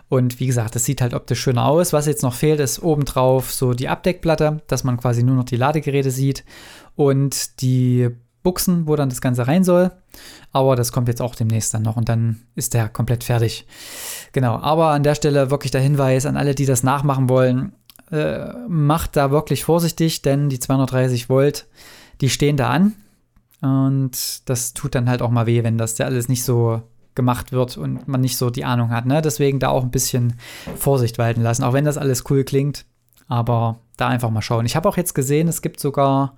Und 0.08 0.40
wie 0.40 0.48
gesagt, 0.48 0.76
das 0.76 0.86
sieht 0.86 1.02
halt 1.02 1.14
optisch 1.14 1.42
schöner 1.42 1.66
aus. 1.66 1.94
Was 1.94 2.06
jetzt 2.06 2.22
noch 2.22 2.34
fehlt, 2.34 2.60
ist 2.60 2.84
obendrauf 2.84 3.52
so 3.52 3.74
die 3.74 3.90
Abdeckplatte, 3.90 4.62
dass 4.68 4.84
man 4.84 4.98
quasi 4.98 5.24
nur 5.24 5.36
noch 5.36 5.46
die 5.46 5.56
Ladegeräte 5.56 6.12
sieht 6.12 6.44
und 6.96 7.62
die 7.62 8.10
Buchsen, 8.46 8.88
wo 8.88 8.96
dann 8.96 9.10
das 9.10 9.20
Ganze 9.20 9.48
rein 9.48 9.66
soll. 9.66 9.92
Aber 10.54 10.78
das 10.78 10.94
kommt 10.94 11.10
jetzt 11.10 11.22
auch 11.22 11.36
demnächst 11.36 11.74
dann 11.74 11.82
noch 11.82 11.98
und 11.98 12.08
dann 12.08 12.44
ist 12.56 12.74
der 12.74 12.88
komplett 12.88 13.26
fertig. 13.26 13.68
Genau, 14.32 14.56
aber 14.56 14.90
an 14.92 15.04
der 15.04 15.16
Stelle 15.16 15.52
wirklich 15.52 15.72
der 15.72 15.82
Hinweis 15.82 16.26
an 16.26 16.38
alle, 16.38 16.56
die 16.56 16.66
das 16.66 16.84
nachmachen 16.84 17.28
wollen, 17.28 17.74
äh, 18.12 18.54
macht 18.70 19.18
da 19.18 19.32
wirklich 19.32 19.66
vorsichtig, 19.66 20.22
denn 20.22 20.48
die 20.48 20.60
230 20.60 21.28
Volt, 21.28 21.68
die 22.22 22.30
stehen 22.30 22.56
da 22.56 22.70
an. 22.70 22.94
Und 23.62 24.48
das 24.48 24.74
tut 24.74 24.96
dann 24.96 25.10
halt 25.10 25.22
auch 25.22 25.32
mal 25.32 25.48
weh, 25.48 25.64
wenn 25.64 25.78
das 25.78 25.98
ja 25.98 26.06
alles 26.06 26.30
nicht 26.30 26.44
so 26.44 26.82
gemacht 27.16 27.52
wird 27.52 27.78
und 27.78 28.08
man 28.08 28.22
nicht 28.22 28.38
so 28.38 28.50
die 28.50 28.66
Ahnung 28.66 28.92
hat. 28.92 29.06
Ne? 29.06 29.22
Deswegen 29.22 29.60
da 29.60 29.70
auch 29.70 29.84
ein 29.84 29.92
bisschen 29.92 30.36
Vorsicht 30.76 31.18
walten 31.18 31.42
lassen, 31.42 31.64
auch 31.64 31.74
wenn 31.74 31.86
das 31.86 31.98
alles 31.98 32.24
cool 32.30 32.44
klingt. 32.44 32.86
Aber 33.28 33.80
da 33.98 34.08
einfach 34.08 34.30
mal 34.30 34.42
schauen. 34.42 34.66
Ich 34.66 34.76
habe 34.76 34.88
auch 34.88 34.98
jetzt 34.98 35.16
gesehen, 35.16 35.48
es 35.48 35.62
gibt 35.62 35.80
sogar 35.80 36.36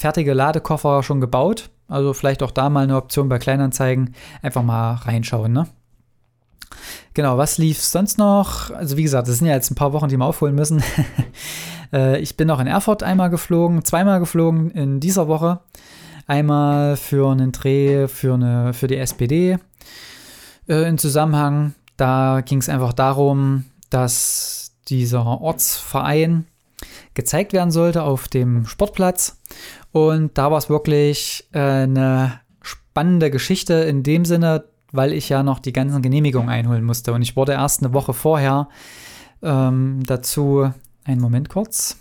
fertige 0.00 0.32
Ladekoffer 0.32 1.02
schon 1.02 1.20
gebaut. 1.20 1.68
Also 1.86 2.14
vielleicht 2.14 2.42
auch 2.42 2.52
da 2.52 2.70
mal 2.70 2.84
eine 2.84 2.96
Option 2.96 3.28
bei 3.28 3.38
Kleinanzeigen. 3.38 4.14
Einfach 4.40 4.62
mal 4.62 4.94
reinschauen, 4.94 5.52
ne? 5.52 5.66
Genau, 7.12 7.36
was 7.36 7.58
lief 7.58 7.82
sonst 7.82 8.16
noch? 8.16 8.70
Also 8.70 8.96
wie 8.96 9.02
gesagt, 9.02 9.28
das 9.28 9.38
sind 9.38 9.48
ja 9.48 9.54
jetzt 9.54 9.70
ein 9.70 9.74
paar 9.74 9.92
Wochen, 9.92 10.08
die 10.08 10.16
wir 10.16 10.24
aufholen 10.24 10.54
müssen. 10.54 10.82
Äh, 11.92 12.20
ich 12.20 12.36
bin 12.36 12.46
noch 12.46 12.60
in 12.60 12.68
Erfurt 12.68 13.02
einmal 13.02 13.30
geflogen, 13.30 13.84
zweimal 13.84 14.20
geflogen 14.20 14.70
in 14.70 15.00
dieser 15.00 15.26
Woche. 15.26 15.58
Einmal 16.28 16.96
für 16.96 17.32
einen 17.32 17.50
Dreh 17.50 18.06
für, 18.06 18.34
eine, 18.34 18.72
für 18.74 18.86
die 18.86 18.96
SPD 18.96 19.58
äh, 20.68 20.88
in 20.88 20.98
Zusammenhang. 20.98 21.74
Da 21.96 22.42
ging 22.44 22.58
es 22.58 22.68
einfach 22.68 22.92
darum, 22.92 23.64
dass 23.90 24.70
dieser 24.86 25.26
Ortsverein 25.40 26.46
gezeigt 27.20 27.52
werden 27.52 27.70
sollte 27.70 28.02
auf 28.02 28.28
dem 28.28 28.66
Sportplatz. 28.66 29.38
Und 29.92 30.38
da 30.38 30.50
war 30.50 30.56
es 30.56 30.70
wirklich 30.70 31.46
äh, 31.52 31.58
eine 31.58 32.40
spannende 32.62 33.30
Geschichte 33.30 33.74
in 33.74 34.02
dem 34.02 34.24
Sinne, 34.24 34.64
weil 34.90 35.12
ich 35.12 35.28
ja 35.28 35.42
noch 35.42 35.58
die 35.58 35.74
ganzen 35.74 36.00
Genehmigungen 36.00 36.48
einholen 36.48 36.82
musste. 36.82 37.12
Und 37.12 37.20
ich 37.20 37.36
wurde 37.36 37.52
erst 37.52 37.82
eine 37.82 37.92
Woche 37.92 38.14
vorher 38.14 38.68
ähm, 39.42 40.00
dazu, 40.06 40.72
einen 41.04 41.20
Moment 41.20 41.50
kurz. 41.50 41.98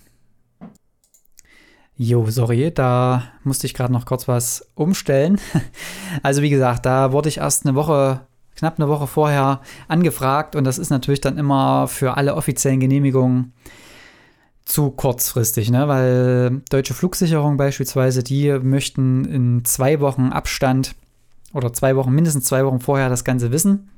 Jo, 1.97 2.25
sorry, 2.29 2.71
da 2.73 3.23
musste 3.43 3.67
ich 3.67 3.73
gerade 3.73 3.91
noch 3.91 4.05
kurz 4.05 4.27
was 4.29 4.71
umstellen. 4.75 5.39
Also 6.23 6.41
wie 6.41 6.49
gesagt, 6.49 6.85
da 6.85 7.11
wurde 7.11 7.29
ich 7.29 7.37
erst 7.37 7.65
eine 7.65 7.75
Woche, 7.75 8.21
knapp 8.55 8.79
eine 8.79 8.87
Woche 8.87 9.05
vorher 9.05 9.61
angefragt 9.87 10.55
und 10.55 10.63
das 10.63 10.79
ist 10.79 10.89
natürlich 10.89 11.21
dann 11.21 11.37
immer 11.37 11.87
für 11.87 12.17
alle 12.17 12.35
offiziellen 12.35 12.79
Genehmigungen 12.79 13.53
zu 14.69 14.91
kurzfristig, 14.91 15.71
ne? 15.71 15.87
weil 15.87 16.61
deutsche 16.69 16.93
Flugsicherung 16.93 17.57
beispielsweise, 17.57 18.23
die 18.23 18.51
möchten 18.59 19.25
in 19.25 19.65
zwei 19.65 19.99
Wochen 19.99 20.31
Abstand 20.31 20.95
oder 21.53 21.73
zwei 21.73 21.95
Wochen, 21.95 22.11
mindestens 22.11 22.45
zwei 22.45 22.63
Wochen 22.65 22.79
vorher 22.79 23.09
das 23.09 23.23
Ganze 23.23 23.51
wissen. 23.51 23.89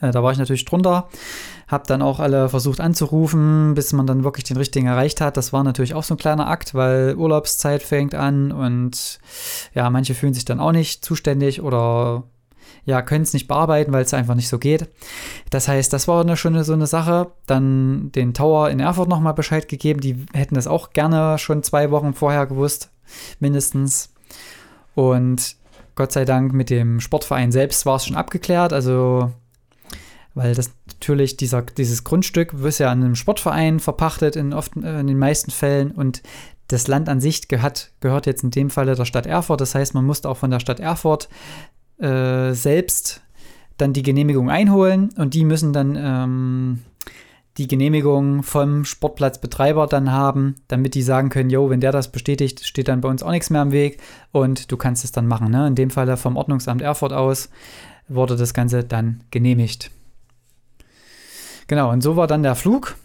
Äh, 0.00 0.12
da 0.12 0.22
war 0.22 0.30
ich 0.30 0.38
natürlich 0.38 0.64
drunter, 0.64 1.08
habe 1.66 1.86
dann 1.88 2.02
auch 2.02 2.20
alle 2.20 2.48
versucht 2.48 2.80
anzurufen, 2.80 3.74
bis 3.74 3.92
man 3.92 4.06
dann 4.06 4.22
wirklich 4.22 4.44
den 4.44 4.56
richtigen 4.56 4.86
erreicht 4.86 5.20
hat. 5.20 5.36
Das 5.36 5.52
war 5.52 5.64
natürlich 5.64 5.94
auch 5.94 6.04
so 6.04 6.14
ein 6.14 6.18
kleiner 6.18 6.46
Akt, 6.46 6.74
weil 6.74 7.16
Urlaubszeit 7.16 7.82
fängt 7.82 8.14
an 8.14 8.52
und 8.52 9.18
ja, 9.74 9.90
manche 9.90 10.14
fühlen 10.14 10.34
sich 10.34 10.44
dann 10.44 10.60
auch 10.60 10.72
nicht 10.72 11.04
zuständig 11.04 11.62
oder 11.62 12.24
ja, 12.84 13.02
können 13.02 13.22
es 13.22 13.32
nicht 13.32 13.48
bearbeiten, 13.48 13.92
weil 13.92 14.04
es 14.04 14.14
einfach 14.14 14.34
nicht 14.34 14.48
so 14.48 14.58
geht. 14.58 14.88
Das 15.50 15.68
heißt, 15.68 15.92
das 15.92 16.08
war 16.08 16.20
eine, 16.20 16.36
schon 16.36 16.62
so 16.64 16.72
eine 16.72 16.86
Sache. 16.86 17.32
Dann 17.46 18.10
den 18.12 18.34
Tower 18.34 18.70
in 18.70 18.80
Erfurt 18.80 19.08
nochmal 19.08 19.34
Bescheid 19.34 19.68
gegeben. 19.68 20.00
Die 20.00 20.26
hätten 20.32 20.54
das 20.54 20.66
auch 20.66 20.92
gerne 20.92 21.38
schon 21.38 21.62
zwei 21.62 21.90
Wochen 21.90 22.14
vorher 22.14 22.46
gewusst, 22.46 22.90
mindestens. 23.38 24.12
Und 24.94 25.56
Gott 25.94 26.12
sei 26.12 26.24
Dank 26.24 26.52
mit 26.52 26.70
dem 26.70 27.00
Sportverein 27.00 27.52
selbst 27.52 27.86
war 27.86 27.96
es 27.96 28.06
schon 28.06 28.16
abgeklärt. 28.16 28.72
Also, 28.72 29.32
weil 30.34 30.54
das 30.54 30.70
natürlich 30.88 31.36
dieser, 31.36 31.62
dieses 31.62 32.04
Grundstück 32.04 32.54
ist 32.54 32.78
ja 32.78 32.90
an 32.90 33.02
einem 33.02 33.14
Sportverein 33.14 33.80
verpachtet 33.80 34.36
in, 34.36 34.52
oft, 34.52 34.76
in 34.76 35.06
den 35.06 35.18
meisten 35.18 35.50
Fällen 35.50 35.90
und 35.90 36.22
das 36.68 36.86
Land 36.86 37.08
an 37.08 37.20
sich 37.20 37.48
gehört, 37.48 37.90
gehört 38.00 38.26
jetzt 38.26 38.44
in 38.44 38.50
dem 38.50 38.70
Falle 38.70 38.94
der 38.94 39.04
Stadt 39.04 39.26
Erfurt. 39.26 39.60
Das 39.60 39.74
heißt, 39.74 39.92
man 39.94 40.04
musste 40.04 40.28
auch 40.28 40.36
von 40.36 40.50
der 40.50 40.60
Stadt 40.60 40.78
Erfurt 40.78 41.28
äh, 42.00 42.52
selbst 42.52 43.22
dann 43.76 43.92
die 43.92 44.02
Genehmigung 44.02 44.50
einholen 44.50 45.10
und 45.16 45.34
die 45.34 45.44
müssen 45.44 45.72
dann 45.72 45.96
ähm, 45.98 46.80
die 47.56 47.66
Genehmigung 47.66 48.42
vom 48.42 48.84
Sportplatzbetreiber 48.84 49.86
dann 49.86 50.12
haben, 50.12 50.56
damit 50.68 50.94
die 50.94 51.02
sagen 51.02 51.28
können, 51.30 51.50
jo, 51.50 51.68
wenn 51.68 51.80
der 51.80 51.92
das 51.92 52.12
bestätigt, 52.12 52.64
steht 52.64 52.88
dann 52.88 53.00
bei 53.00 53.08
uns 53.08 53.22
auch 53.22 53.30
nichts 53.30 53.50
mehr 53.50 53.62
im 53.62 53.72
Weg 53.72 54.00
und 54.32 54.70
du 54.70 54.76
kannst 54.76 55.04
es 55.04 55.12
dann 55.12 55.26
machen. 55.26 55.50
Ne? 55.50 55.66
In 55.66 55.74
dem 55.74 55.90
Fall 55.90 56.16
vom 56.16 56.36
Ordnungsamt 56.36 56.82
Erfurt 56.82 57.12
aus 57.12 57.50
wurde 58.08 58.36
das 58.36 58.54
Ganze 58.54 58.84
dann 58.84 59.22
genehmigt. 59.30 59.90
Genau, 61.66 61.90
und 61.90 62.02
so 62.02 62.16
war 62.16 62.26
dann 62.26 62.42
der 62.42 62.54
Flug. 62.54 62.96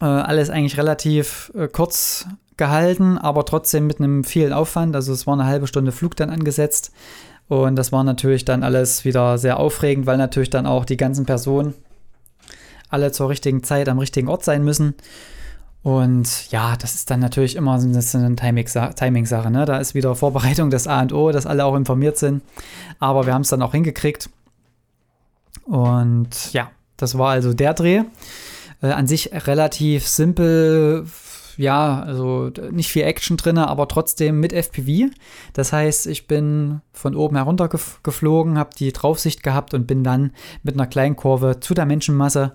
Äh, 0.00 0.04
alles 0.04 0.50
eigentlich 0.50 0.78
relativ 0.78 1.52
äh, 1.54 1.68
kurz 1.68 2.26
gehalten, 2.56 3.18
aber 3.18 3.44
trotzdem 3.44 3.86
mit 3.86 4.00
einem 4.00 4.24
vielen 4.24 4.52
Aufwand. 4.52 4.96
Also 4.96 5.12
es 5.12 5.26
war 5.26 5.34
eine 5.34 5.46
halbe 5.46 5.66
Stunde 5.66 5.92
Flug 5.92 6.16
dann 6.16 6.30
angesetzt. 6.30 6.92
Und 7.48 7.76
das 7.76 7.92
war 7.92 8.04
natürlich 8.04 8.44
dann 8.44 8.62
alles 8.62 9.04
wieder 9.04 9.38
sehr 9.38 9.58
aufregend, 9.58 10.06
weil 10.06 10.18
natürlich 10.18 10.50
dann 10.50 10.66
auch 10.66 10.84
die 10.84 10.98
ganzen 10.98 11.24
Personen 11.26 11.74
alle 12.90 13.12
zur 13.12 13.28
richtigen 13.28 13.62
Zeit 13.62 13.88
am 13.88 13.98
richtigen 13.98 14.28
Ort 14.28 14.44
sein 14.44 14.64
müssen. 14.64 14.94
Und 15.82 16.50
ja, 16.50 16.76
das 16.76 16.94
ist 16.94 17.10
dann 17.10 17.20
natürlich 17.20 17.56
immer 17.56 17.80
so 17.80 17.88
eine 17.88 18.36
Timing-Sache. 18.36 19.50
Ne? 19.50 19.64
Da 19.64 19.78
ist 19.78 19.94
wieder 19.94 20.14
Vorbereitung 20.14 20.70
des 20.70 20.86
A 20.86 21.00
und 21.00 21.12
O, 21.12 21.30
dass 21.30 21.46
alle 21.46 21.64
auch 21.64 21.76
informiert 21.76 22.18
sind. 22.18 22.42
Aber 22.98 23.26
wir 23.26 23.34
haben 23.34 23.42
es 23.42 23.48
dann 23.48 23.62
auch 23.62 23.72
hingekriegt. 23.72 24.28
Und 25.64 26.52
ja, 26.52 26.70
das 26.96 27.16
war 27.16 27.30
also 27.30 27.54
der 27.54 27.74
Dreh. 27.74 28.02
Äh, 28.82 28.90
an 28.90 29.06
sich 29.06 29.30
relativ 29.46 30.06
simpel, 30.06 31.06
ja, 31.58 32.00
also 32.00 32.50
nicht 32.70 32.88
viel 32.88 33.02
Action 33.02 33.36
drin, 33.36 33.58
aber 33.58 33.88
trotzdem 33.88 34.38
mit 34.38 34.52
FPV. 34.52 35.10
Das 35.52 35.72
heißt, 35.72 36.06
ich 36.06 36.28
bin 36.28 36.80
von 36.92 37.16
oben 37.16 37.36
herunter 37.36 37.68
geflogen, 37.68 38.58
habe 38.58 38.70
die 38.78 38.92
Draufsicht 38.92 39.42
gehabt 39.42 39.74
und 39.74 39.86
bin 39.86 40.04
dann 40.04 40.30
mit 40.62 40.74
einer 40.74 40.86
kleinen 40.86 41.16
Kurve 41.16 41.58
zu 41.58 41.74
der 41.74 41.84
Menschenmasse 41.84 42.52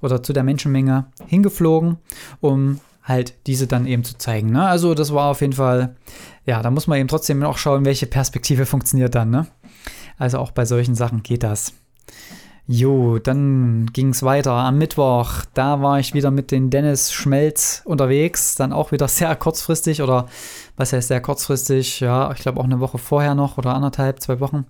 oder 0.00 0.22
zu 0.22 0.32
der 0.32 0.44
Menschenmenge 0.44 1.06
hingeflogen, 1.26 1.98
um 2.40 2.80
halt 3.02 3.34
diese 3.46 3.66
dann 3.66 3.86
eben 3.86 4.04
zu 4.04 4.16
zeigen. 4.16 4.50
Ne? 4.50 4.66
Also 4.66 4.94
das 4.94 5.12
war 5.12 5.30
auf 5.30 5.42
jeden 5.42 5.52
Fall, 5.52 5.96
ja, 6.46 6.62
da 6.62 6.70
muss 6.70 6.86
man 6.86 6.98
eben 6.98 7.08
trotzdem 7.08 7.42
auch 7.42 7.58
schauen, 7.58 7.84
welche 7.84 8.06
Perspektive 8.06 8.64
funktioniert 8.64 9.14
dann. 9.14 9.28
Ne? 9.28 9.46
Also 10.16 10.38
auch 10.38 10.52
bei 10.52 10.64
solchen 10.64 10.94
Sachen 10.94 11.22
geht 11.22 11.42
das. 11.42 11.74
Jo, 12.70 13.18
dann 13.18 13.86
ging 13.94 14.10
es 14.10 14.22
weiter 14.22 14.52
am 14.52 14.76
Mittwoch. 14.76 15.42
Da 15.54 15.80
war 15.80 16.00
ich 16.00 16.12
wieder 16.12 16.30
mit 16.30 16.50
den 16.50 16.68
Dennis 16.68 17.14
Schmelz 17.14 17.80
unterwegs. 17.86 18.56
Dann 18.56 18.74
auch 18.74 18.92
wieder 18.92 19.08
sehr 19.08 19.34
kurzfristig 19.36 20.02
oder 20.02 20.26
was 20.76 20.92
heißt 20.92 21.08
sehr 21.08 21.22
kurzfristig? 21.22 22.00
Ja, 22.00 22.30
ich 22.30 22.40
glaube 22.40 22.60
auch 22.60 22.64
eine 22.64 22.78
Woche 22.78 22.98
vorher 22.98 23.34
noch 23.34 23.56
oder 23.56 23.74
anderthalb, 23.74 24.20
zwei 24.20 24.38
Wochen. 24.40 24.66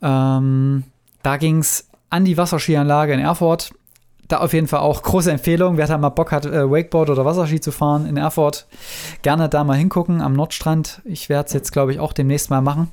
Ähm, 0.00 0.84
da 1.24 1.36
ging 1.38 1.58
es 1.58 1.88
an 2.08 2.24
die 2.24 2.36
Wasserskianlage 2.36 3.14
in 3.14 3.20
Erfurt. 3.20 3.72
Da 4.28 4.38
auf 4.38 4.52
jeden 4.52 4.68
Fall 4.68 4.80
auch 4.80 5.02
große 5.02 5.32
Empfehlung. 5.32 5.76
Wer 5.76 5.88
da 5.88 5.98
mal 5.98 6.10
Bock 6.10 6.30
hat, 6.30 6.46
äh, 6.46 6.70
Wakeboard 6.70 7.10
oder 7.10 7.24
Wasserski 7.24 7.58
zu 7.60 7.72
fahren 7.72 8.06
in 8.06 8.16
Erfurt, 8.16 8.68
gerne 9.22 9.48
da 9.48 9.64
mal 9.64 9.76
hingucken 9.76 10.20
am 10.20 10.34
Nordstrand. 10.34 11.02
Ich 11.04 11.28
werde 11.28 11.48
es 11.48 11.52
jetzt, 11.52 11.72
glaube 11.72 11.90
ich, 11.90 11.98
auch 11.98 12.12
demnächst 12.12 12.48
mal 12.48 12.60
machen. 12.60 12.92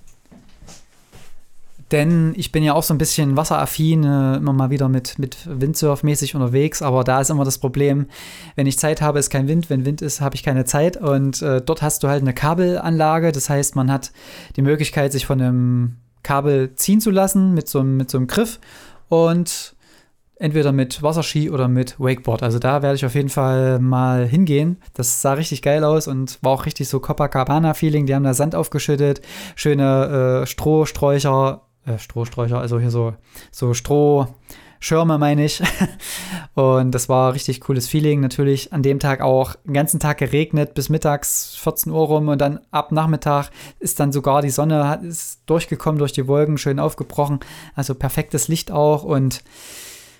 Denn 1.91 2.33
ich 2.35 2.51
bin 2.51 2.63
ja 2.63 2.73
auch 2.73 2.83
so 2.83 2.93
ein 2.93 2.97
bisschen 2.97 3.37
wasseraffin, 3.37 4.03
äh, 4.03 4.37
immer 4.37 4.53
mal 4.53 4.71
wieder 4.71 4.89
mit, 4.89 5.19
mit 5.19 5.37
Windsurf-mäßig 5.45 6.33
unterwegs, 6.33 6.81
aber 6.81 7.03
da 7.03 7.21
ist 7.21 7.29
immer 7.29 7.45
das 7.45 7.59
Problem, 7.59 8.07
wenn 8.55 8.65
ich 8.65 8.79
Zeit 8.79 9.01
habe, 9.01 9.19
ist 9.19 9.29
kein 9.29 9.47
Wind, 9.47 9.69
wenn 9.69 9.85
Wind 9.85 10.01
ist, 10.01 10.19
habe 10.19 10.35
ich 10.35 10.43
keine 10.43 10.65
Zeit 10.65 10.97
und 10.97 11.41
äh, 11.43 11.61
dort 11.61 11.83
hast 11.83 12.01
du 12.03 12.07
halt 12.07 12.21
eine 12.21 12.33
Kabelanlage, 12.33 13.31
das 13.31 13.49
heißt, 13.49 13.75
man 13.75 13.91
hat 13.91 14.11
die 14.55 14.63
Möglichkeit, 14.63 15.11
sich 15.11 15.27
von 15.27 15.39
einem 15.39 15.97
Kabel 16.23 16.73
ziehen 16.75 17.01
zu 17.01 17.11
lassen 17.11 17.53
mit 17.53 17.69
so, 17.69 17.83
mit 17.83 18.09
so 18.09 18.17
einem 18.17 18.25
Griff 18.25 18.59
und 19.09 19.75
entweder 20.37 20.71
mit 20.71 21.01
Wasserski 21.01 21.49
oder 21.49 21.67
mit 21.67 21.99
Wakeboard. 21.99 22.43
Also 22.43 22.59
da 22.59 22.81
werde 22.81 22.95
ich 22.95 23.05
auf 23.05 23.15
jeden 23.15 23.29
Fall 23.29 23.79
mal 23.79 24.25
hingehen. 24.25 24.77
Das 24.93 25.21
sah 25.21 25.33
richtig 25.33 25.61
geil 25.61 25.83
aus 25.83 26.07
und 26.07 26.39
war 26.41 26.51
auch 26.51 26.65
richtig 26.65 26.89
so 26.89 26.99
Copacabana-Feeling. 26.99 28.05
Die 28.05 28.15
haben 28.15 28.23
da 28.23 28.33
Sand 28.33 28.55
aufgeschüttet, 28.55 29.21
schöne 29.55 30.41
äh, 30.41 30.45
Strohsträucher 30.45 31.61
äh, 31.85 31.97
Strohsträucher, 31.97 32.59
also 32.59 32.79
hier 32.79 32.91
so, 32.91 33.13
so 33.51 33.73
Strohschirme, 33.73 35.17
meine 35.17 35.45
ich. 35.45 35.61
Und 36.55 36.91
das 36.91 37.09
war 37.09 37.33
richtig 37.33 37.61
cooles 37.61 37.87
Feeling. 37.87 38.21
Natürlich 38.21 38.73
an 38.73 38.83
dem 38.83 38.99
Tag 38.99 39.21
auch 39.21 39.55
den 39.65 39.73
ganzen 39.73 39.99
Tag 39.99 40.17
geregnet 40.17 40.73
bis 40.73 40.89
mittags 40.89 41.55
14 41.57 41.91
Uhr 41.91 42.05
rum 42.05 42.29
und 42.29 42.39
dann 42.39 42.59
ab 42.71 42.91
Nachmittag 42.91 43.49
ist 43.79 43.99
dann 43.99 44.11
sogar 44.11 44.41
die 44.41 44.49
Sonne 44.49 45.01
ist 45.03 45.41
durchgekommen 45.47 45.99
durch 45.99 46.13
die 46.13 46.27
Wolken, 46.27 46.57
schön 46.57 46.79
aufgebrochen. 46.79 47.39
Also 47.75 47.93
perfektes 47.93 48.47
Licht 48.47 48.71
auch 48.71 49.03
und 49.03 49.43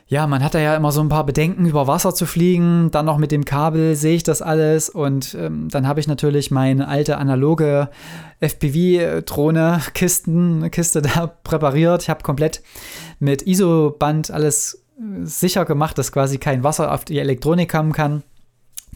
ja, 0.08 0.28
man 0.28 0.44
hat 0.44 0.54
da 0.54 0.60
ja 0.60 0.76
immer 0.76 0.92
so 0.92 1.02
ein 1.02 1.10
paar 1.10 1.26
Bedenken, 1.26 1.66
über 1.66 1.88
Wasser 1.88 2.14
zu 2.14 2.28
fliegen. 2.28 2.92
Dann 2.92 3.08
noch 3.08 3.18
mit 3.18 3.32
dem 3.32 3.44
Kabel 3.44 3.96
sehe 3.96 4.16
ich 4.16 4.22
das 4.22 4.44
alles. 4.44 4.88
Und 4.88 5.36
ähm, 5.40 5.68
dann 5.70 5.88
habe 5.88 6.00
ich 6.00 6.08
natürlich 6.08 6.52
meine 6.52 6.88
alte 6.88 7.18
analoge 7.18 7.90
FPV-Drohne, 8.40 9.82
Kiste 9.94 11.02
da 11.02 11.28
präpariert. 11.44 12.04
Ich 12.04 12.10
habe 12.12 12.22
komplett 12.22 12.62
mit 13.20 13.48
ISO-Band 13.48 14.30
alles 14.30 14.84
äh, 15.00 15.26
sicher 15.26 15.66
gemacht, 15.66 15.98
dass 15.98 16.12
quasi 16.12 16.38
kein 16.38 16.64
Wasser 16.64 16.94
auf 16.94 17.04
die 17.04 17.18
Elektronik 17.18 17.72
kommen 17.72 17.92
kann. 17.92 18.22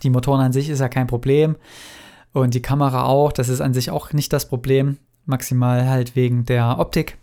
Die 0.03 0.11
Motoren 0.11 0.41
an 0.41 0.53
sich 0.53 0.69
ist 0.69 0.79
ja 0.79 0.89
kein 0.89 1.07
Problem. 1.07 1.55
Und 2.33 2.53
die 2.53 2.61
Kamera 2.61 3.05
auch. 3.05 3.31
Das 3.31 3.49
ist 3.49 3.61
an 3.61 3.73
sich 3.73 3.89
auch 3.89 4.13
nicht 4.13 4.31
das 4.31 4.47
Problem. 4.47 4.97
Maximal 5.25 5.89
halt 5.89 6.15
wegen 6.15 6.45
der 6.45 6.77
Optik 6.77 7.17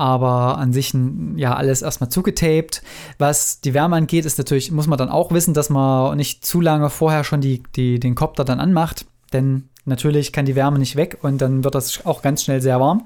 aber 0.00 0.56
an 0.56 0.72
sich 0.72 0.94
ja 1.36 1.54
alles 1.54 1.82
erstmal 1.82 2.08
zugetaped. 2.08 2.82
Was 3.18 3.60
die 3.60 3.74
Wärme 3.74 3.96
angeht, 3.96 4.24
ist 4.24 4.38
natürlich, 4.38 4.72
muss 4.72 4.86
man 4.86 4.96
dann 4.96 5.10
auch 5.10 5.30
wissen, 5.30 5.52
dass 5.52 5.68
man 5.68 6.16
nicht 6.16 6.44
zu 6.44 6.62
lange 6.62 6.88
vorher 6.88 7.22
schon 7.22 7.42
die, 7.42 7.62
die, 7.76 8.00
den 8.00 8.14
Kopter 8.14 8.44
dann 8.46 8.60
anmacht, 8.60 9.04
denn 9.34 9.68
natürlich 9.84 10.32
kann 10.32 10.46
die 10.46 10.56
Wärme 10.56 10.78
nicht 10.78 10.96
weg 10.96 11.18
und 11.20 11.42
dann 11.42 11.64
wird 11.64 11.74
das 11.74 12.06
auch 12.06 12.22
ganz 12.22 12.42
schnell 12.42 12.62
sehr 12.62 12.80
warm. 12.80 13.04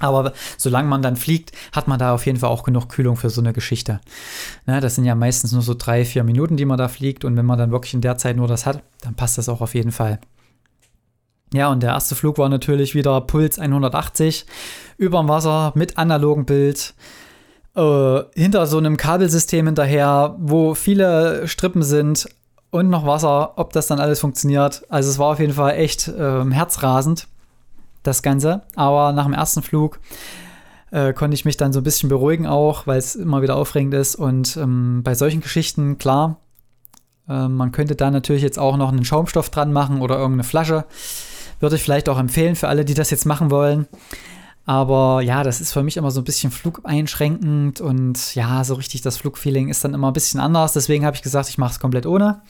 Aber 0.00 0.32
solange 0.56 0.88
man 0.88 1.02
dann 1.02 1.14
fliegt, 1.14 1.52
hat 1.70 1.86
man 1.86 2.00
da 2.00 2.14
auf 2.14 2.26
jeden 2.26 2.38
Fall 2.38 2.50
auch 2.50 2.64
genug 2.64 2.88
Kühlung 2.88 3.16
für 3.16 3.30
so 3.30 3.40
eine 3.40 3.52
Geschichte. 3.52 4.00
Ne, 4.66 4.80
das 4.80 4.96
sind 4.96 5.04
ja 5.04 5.14
meistens 5.14 5.52
nur 5.52 5.62
so 5.62 5.74
drei, 5.74 6.04
vier 6.04 6.24
Minuten, 6.24 6.56
die 6.56 6.64
man 6.64 6.78
da 6.78 6.88
fliegt. 6.88 7.24
Und 7.24 7.36
wenn 7.36 7.46
man 7.46 7.58
dann 7.58 7.70
wirklich 7.70 7.94
in 7.94 8.00
der 8.00 8.16
Zeit 8.16 8.36
nur 8.36 8.48
das 8.48 8.66
hat, 8.66 8.82
dann 9.02 9.14
passt 9.14 9.38
das 9.38 9.48
auch 9.48 9.60
auf 9.60 9.74
jeden 9.74 9.92
Fall. 9.92 10.20
Ja, 11.52 11.70
und 11.70 11.82
der 11.82 11.90
erste 11.90 12.14
Flug 12.14 12.38
war 12.38 12.48
natürlich 12.48 12.94
wieder 12.94 13.20
Puls 13.22 13.58
180 13.58 14.44
überm 14.98 15.28
Wasser 15.28 15.72
mit 15.74 15.96
analogem 15.96 16.44
Bild. 16.44 16.94
Äh, 17.74 18.20
hinter 18.34 18.66
so 18.66 18.78
einem 18.78 18.96
Kabelsystem 18.96 19.66
hinterher, 19.66 20.36
wo 20.38 20.74
viele 20.74 21.46
Strippen 21.48 21.82
sind 21.82 22.28
und 22.70 22.90
noch 22.90 23.06
Wasser, 23.06 23.54
ob 23.56 23.72
das 23.72 23.86
dann 23.86 24.00
alles 24.00 24.20
funktioniert. 24.20 24.82
Also 24.90 25.08
es 25.10 25.18
war 25.18 25.28
auf 25.32 25.40
jeden 25.40 25.54
Fall 25.54 25.74
echt 25.76 26.08
äh, 26.08 26.44
herzrasend, 26.50 27.28
das 28.02 28.22
Ganze. 28.22 28.62
Aber 28.74 29.12
nach 29.12 29.24
dem 29.24 29.32
ersten 29.32 29.62
Flug 29.62 30.00
äh, 30.90 31.12
konnte 31.14 31.34
ich 31.34 31.44
mich 31.46 31.56
dann 31.56 31.72
so 31.72 31.80
ein 31.80 31.84
bisschen 31.84 32.08
beruhigen 32.10 32.46
auch, 32.46 32.86
weil 32.86 32.98
es 32.98 33.14
immer 33.14 33.40
wieder 33.40 33.56
aufregend 33.56 33.94
ist. 33.94 34.16
Und 34.16 34.56
ähm, 34.58 35.02
bei 35.02 35.14
solchen 35.14 35.40
Geschichten, 35.40 35.96
klar, 35.98 36.40
Äh, 37.28 37.48
man 37.48 37.72
könnte 37.72 37.94
da 37.94 38.10
natürlich 38.10 38.42
jetzt 38.42 38.58
auch 38.58 38.76
noch 38.78 38.88
einen 38.90 39.04
Schaumstoff 39.04 39.50
dran 39.50 39.72
machen 39.72 40.00
oder 40.00 40.16
irgendeine 40.16 40.44
Flasche. 40.44 40.84
Würde 41.60 41.76
ich 41.76 41.82
vielleicht 41.82 42.08
auch 42.08 42.18
empfehlen 42.18 42.56
für 42.56 42.68
alle, 42.68 42.84
die 42.84 42.94
das 42.94 43.10
jetzt 43.10 43.26
machen 43.26 43.50
wollen. 43.50 43.86
Aber 44.68 45.22
ja, 45.22 45.44
das 45.44 45.62
ist 45.62 45.72
für 45.72 45.82
mich 45.82 45.96
immer 45.96 46.10
so 46.10 46.20
ein 46.20 46.24
bisschen 46.24 46.50
flugeinschränkend 46.50 47.80
und 47.80 48.34
ja, 48.34 48.62
so 48.64 48.74
richtig 48.74 49.00
das 49.00 49.16
Flugfeeling 49.16 49.70
ist 49.70 49.82
dann 49.82 49.94
immer 49.94 50.08
ein 50.08 50.12
bisschen 50.12 50.40
anders. 50.40 50.74
Deswegen 50.74 51.06
habe 51.06 51.16
ich 51.16 51.22
gesagt, 51.22 51.48
ich 51.48 51.56
mache 51.56 51.72
es 51.72 51.80
komplett 51.80 52.04
ohne. 52.04 52.42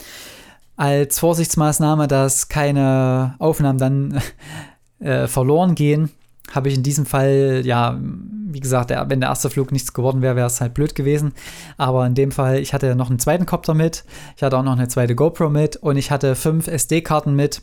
Als 0.77 1.21
Vorsichtsmaßnahme, 1.21 2.09
dass 2.09 2.49
keine 2.49 3.37
Aufnahmen 3.39 3.79
dann 3.79 4.21
äh, 4.99 5.29
verloren 5.29 5.77
gehen, 5.77 6.11
habe 6.51 6.69
ich 6.69 6.75
in 6.75 6.83
diesem 6.83 7.07
Fall, 7.07 7.63
ja, 7.65 7.97
wie 8.01 8.61
gesagt, 8.61 8.91
der, 8.91 9.09
wenn 9.09 9.21
der 9.21 9.29
erste 9.29 9.51
Flug 9.51 9.71
nichts 9.71 9.93
geworden 9.93 10.21
wäre, 10.21 10.35
wäre 10.35 10.47
es 10.49 10.61
halt 10.61 10.75
blöd 10.75 10.97
gewesen. 10.97 11.35
Aber 11.77 12.05
in 12.05 12.17
dem 12.17 12.33
Fall, 12.33 12.59
ich 12.59 12.75
hatte 12.75 12.97
noch 12.97 13.11
einen 13.11 13.21
zweiten 13.21 13.47
Copter 13.47 13.75
mit, 13.75 14.05
ich 14.37 14.43
hatte 14.43 14.59
auch 14.59 14.65
noch 14.65 14.77
eine 14.77 14.89
zweite 14.89 15.15
GoPro 15.15 15.51
mit 15.51 15.77
und 15.77 15.97
ich 15.97 16.11
hatte 16.11 16.35
fünf 16.35 16.67
SD-Karten 16.67 17.35
mit, 17.35 17.63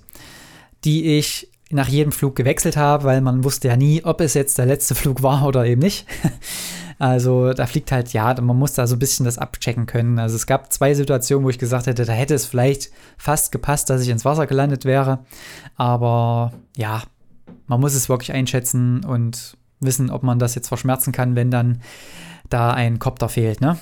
die 0.86 1.18
ich 1.18 1.50
nach 1.72 1.88
jedem 1.88 2.12
Flug 2.12 2.36
gewechselt 2.36 2.78
habe, 2.78 3.04
weil 3.04 3.22
man 3.22 3.44
wusste 3.44 3.68
ja 3.68 3.76
nie, 3.76 4.04
ob 4.04 4.22
es 4.22 4.36
jetzt 4.36 4.58
der 4.58 4.68
letzte 4.68 4.96
Flug 4.96 5.24
war 5.24 5.46
oder 5.46 5.66
eben 5.66 5.82
nicht. 5.82 6.06
Also 6.98 7.52
da 7.52 7.66
fliegt 7.66 7.92
halt, 7.92 8.14
ja, 8.14 8.34
man 8.42 8.58
muss 8.58 8.74
da 8.74 8.88
so 8.88 8.96
ein 8.96 9.00
bisschen 9.00 9.26
das 9.26 9.38
abchecken 9.38 9.86
können. 9.86 10.18
Also 10.18 10.38
es 10.38 10.48
gab 10.48 10.72
zwei 10.72 10.94
Situationen, 10.94 11.44
wo 11.44 11.50
ich 11.50 11.60
gesagt 11.60 11.88
hätte, 11.88 12.06
da 12.06 12.14
hätte 12.14 12.34
es 12.34 12.46
vielleicht 12.46 12.90
fast 13.18 13.52
gepasst, 13.52 13.90
dass 13.90 14.02
ich 14.02 14.08
ins 14.08 14.24
Wasser 14.24 14.48
gelandet 14.48 14.86
wäre. 14.86 15.26
Aber 15.76 16.54
ja, 16.78 17.04
man 17.68 17.82
muss 17.82 17.96
es 17.96 18.08
wirklich 18.08 18.32
einschätzen 18.32 19.04
und 19.04 19.58
wissen, 19.82 20.10
ob 20.10 20.24
man 20.24 20.40
das 20.40 20.56
jetzt 20.56 20.70
verschmerzen 20.70 21.12
kann, 21.12 21.36
wenn 21.36 21.52
dann 21.52 21.82
da 22.50 22.72
ein 22.72 23.00
Kopter 23.00 23.28
fehlt, 23.28 23.60
ne? 23.60 23.78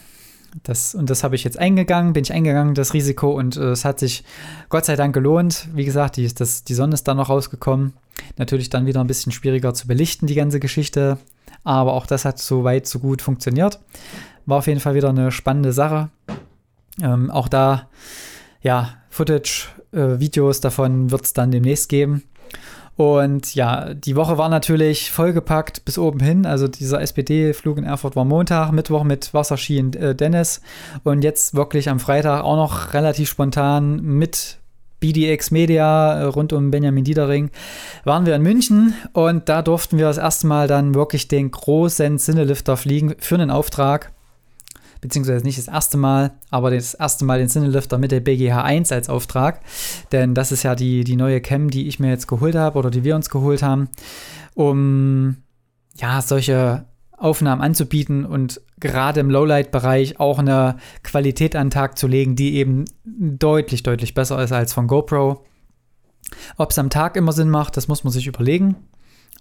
Das, 0.62 0.93
und 0.93 1.10
das 1.10 1.24
habe 1.24 1.36
ich 1.36 1.43
jetzt 1.43 1.57
eingegangen, 1.57 2.13
bin 2.13 2.24
ich 2.24 2.31
eingegangen, 2.31 2.75
das 2.75 2.93
Risiko, 2.93 3.31
und 3.31 3.57
äh, 3.57 3.72
es 3.72 3.86
hat 3.86 4.00
sich 4.00 4.24
Gott 4.69 4.86
sei 4.86 4.95
Dank 4.95 5.13
gelohnt. 5.13 5.67
Wie 5.74 5.86
gesagt, 5.86 6.17
die, 6.17 6.31
das, 6.31 6.63
die 6.63 6.75
Sonne 6.75 6.93
ist 6.93 7.07
dann 7.07 7.17
noch 7.17 7.29
rausgekommen. 7.29 7.93
Natürlich 8.38 8.69
dann 8.69 8.86
wieder 8.86 9.01
ein 9.01 9.07
bisschen 9.07 9.31
schwieriger 9.31 9.74
zu 9.74 9.88
belichten, 9.88 10.27
die 10.27 10.36
ganze 10.36 10.60
Geschichte. 10.60 11.17
Aber 11.63 11.93
auch 11.93 12.05
das 12.05 12.25
hat 12.25 12.38
so 12.39 12.63
weit, 12.63 12.88
so 12.88 13.00
gut 13.00 13.22
funktioniert. 13.22 13.79
War 14.45 14.60
auf 14.60 14.67
jeden 14.67 14.79
Fall 14.79 14.95
wieder 14.95 15.10
eine 15.10 15.31
spannende 15.31 15.74
Sache. 15.74 16.10
Ähm, 17.01 17.31
auch 17.31 17.48
da, 17.48 17.89
ja, 18.62 18.98
Footage, 19.10 19.69
äh, 19.91 20.19
Videos 20.19 20.60
davon 20.60 21.10
wird 21.10 21.25
es 21.25 21.33
dann 21.33 21.51
demnächst 21.51 21.89
geben. 21.89 22.24
Und 22.95 23.55
ja, 23.55 23.93
die 23.93 24.15
Woche 24.15 24.38
war 24.38 24.50
natürlich 24.50 25.12
vollgepackt 25.12 25.83
bis 25.85 25.97
oben 25.97 26.19
hin. 26.19 26.45
Also 26.45 26.67
dieser 26.67 27.01
SPD-Flug 27.01 27.77
in 27.77 27.83
Erfurt 27.83 28.15
war 28.15 28.25
Montag, 28.25 28.71
Mittwoch 28.71 29.03
mit 29.03 29.33
Wasserski 29.33 29.77
in 29.77 29.93
äh, 29.93 30.13
Dennis. 30.13 30.62
Und 31.03 31.23
jetzt 31.23 31.55
wirklich 31.55 31.89
am 31.89 32.00
Freitag 32.00 32.43
auch 32.43 32.55
noch 32.55 32.93
relativ 32.93 33.29
spontan 33.29 34.01
mit 34.01 34.59
BDX 35.00 35.51
Media 35.51 36.13
äh, 36.13 36.23
rund 36.23 36.53
um 36.53 36.71
Benjamin 36.71 37.03
Diedering 37.03 37.50
waren 38.03 38.25
wir 38.25 38.35
in 38.35 38.43
München. 38.43 38.93
Und 39.12 39.50
da 39.50 39.62
durften 39.63 39.97
wir 39.97 40.05
das 40.05 40.19
erste 40.19 40.47
Mal 40.47 40.67
dann 40.67 40.93
wirklich 40.93 41.27
den 41.27 41.50
großen 41.50 42.19
Sinnelifter 42.19 42.77
fliegen 42.77 43.15
für 43.17 43.35
einen 43.35 43.50
Auftrag 43.50 44.12
beziehungsweise 45.03 45.43
nicht 45.43 45.57
das 45.57 45.67
erste 45.67 45.98
Mal, 45.98 46.31
aber 46.50 46.72
das 46.72 46.93
erste 46.93 47.25
Mal 47.25 47.38
den 47.38 47.50
Cinelifter 47.50 47.98
mit 47.98 48.12
der 48.12 48.22
BGH 48.22 48.63
1 48.63 48.91
als 48.93 49.10
Auftrag. 49.10 49.60
Denn 50.13 50.33
das 50.33 50.51
ist 50.51 50.63
ja 50.63 50.75
die, 50.75 51.03
die 51.03 51.17
neue 51.17 51.41
Cam, 51.41 51.69
die 51.69 51.88
ich 51.88 52.00
mir 52.00 52.10
jetzt 52.10 52.27
geholt 52.27 52.55
habe 52.55 52.79
oder 52.79 52.89
die 52.89 53.03
wir 53.03 53.15
uns 53.15 53.29
geholt 53.29 53.62
haben, 53.62 53.89
um 54.55 55.38
ja, 55.95 56.22
solche 56.22 56.86
Aufnahmen 57.17 57.62
anzubieten 57.62 58.25
und 58.25 58.62
gerade 58.79 59.19
im 59.19 59.29
Lowlight-Bereich 59.29 60.19
auch 60.19 60.39
eine 60.39 60.77
Qualität 61.03 61.55
an 61.55 61.67
den 61.67 61.72
Tag 61.72 61.98
zu 61.98 62.07
legen, 62.07 62.36
die 62.36 62.55
eben 62.55 62.86
deutlich, 63.03 63.83
deutlich 63.83 64.13
besser 64.13 64.41
ist 64.41 64.53
als 64.53 64.74
von 64.74 64.88
GoPro. 64.88 65.43
Ob 66.57 66.72
es 66.72 66.79
am 66.79 66.89
Tag 66.89 67.17
immer 67.17 67.33
Sinn 67.33 67.50
macht, 67.50 67.77
das 67.77 67.88
muss 67.88 68.03
man 68.03 68.12
sich 68.12 68.25
überlegen. 68.25 68.75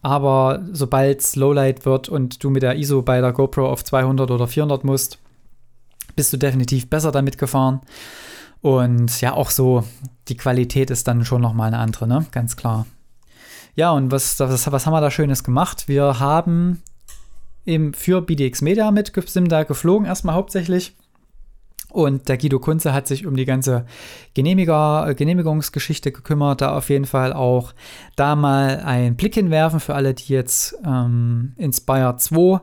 Aber 0.03 0.67
sobald 0.73 1.21
es 1.21 1.37
Lowlight 1.37 1.87
wird 1.87 2.09
und 2.09 2.43
du 2.43 2.51
mit 2.51 2.65
der 2.65 2.77
ISO 2.77 3.03
bei 3.03 3.21
der 3.21 3.33
GoPro 3.33 3.71
auf 3.71 3.85
200 3.85 4.31
oder 4.31 4.49
400 4.49 4.83
musst, 4.83 5.19
bist 6.15 6.33
du 6.33 6.37
definitiv 6.37 6.89
besser 6.89 7.13
damit 7.13 7.39
gefahren. 7.39 7.81
Und 8.61 9.21
ja, 9.21 9.35
auch 9.35 9.51
so, 9.51 9.85
die 10.29 10.37
Qualität 10.37 10.91
ist 10.91 11.09
dann 11.09 11.25
schon 11.25 11.43
nochmal 11.43 11.69
eine 11.69 11.79
andere, 11.79 12.07
ne? 12.07 12.27
Ganz 12.31 12.57
klar. 12.57 12.87
Ja, 13.75 13.91
und 13.91 14.11
was, 14.11 14.39
was, 14.39 14.71
was 14.71 14.87
haben 14.87 14.93
wir 14.93 15.01
da 15.01 15.11
Schönes 15.11 15.43
gemacht? 15.43 15.89
Wir 15.89 16.21
haben 16.21 16.83
eben 17.67 17.95
für 17.95 18.21
BDX 18.23 18.61
Media 18.61 18.91
mit 18.91 19.13
Simda 19.29 19.65
geflogen, 19.65 20.07
erstmal 20.07 20.35
hauptsächlich. 20.35 20.95
Und 21.91 22.29
der 22.29 22.39
Guido 22.39 22.59
Kunze 22.59 22.95
hat 22.95 23.07
sich 23.07 23.27
um 23.27 23.37
die 23.37 23.45
ganze 23.45 23.85
Genehmiger, 24.33 25.09
äh, 25.09 25.15
Genehmigungsgeschichte 25.15 26.11
gekümmert, 26.11 26.63
da 26.63 26.77
auf 26.77 26.89
jeden 26.89 27.05
Fall 27.05 27.35
auch 27.35 27.75
da 28.17 28.35
mal 28.35 28.81
einen 28.81 29.17
Blick 29.17 29.35
hinwerfen 29.35 29.79
für 29.79 29.95
alle, 29.95 30.15
die 30.15 30.33
jetzt 30.33 30.75
ähm, 30.87 31.53
Inspire 31.59 32.17
2 32.17 32.61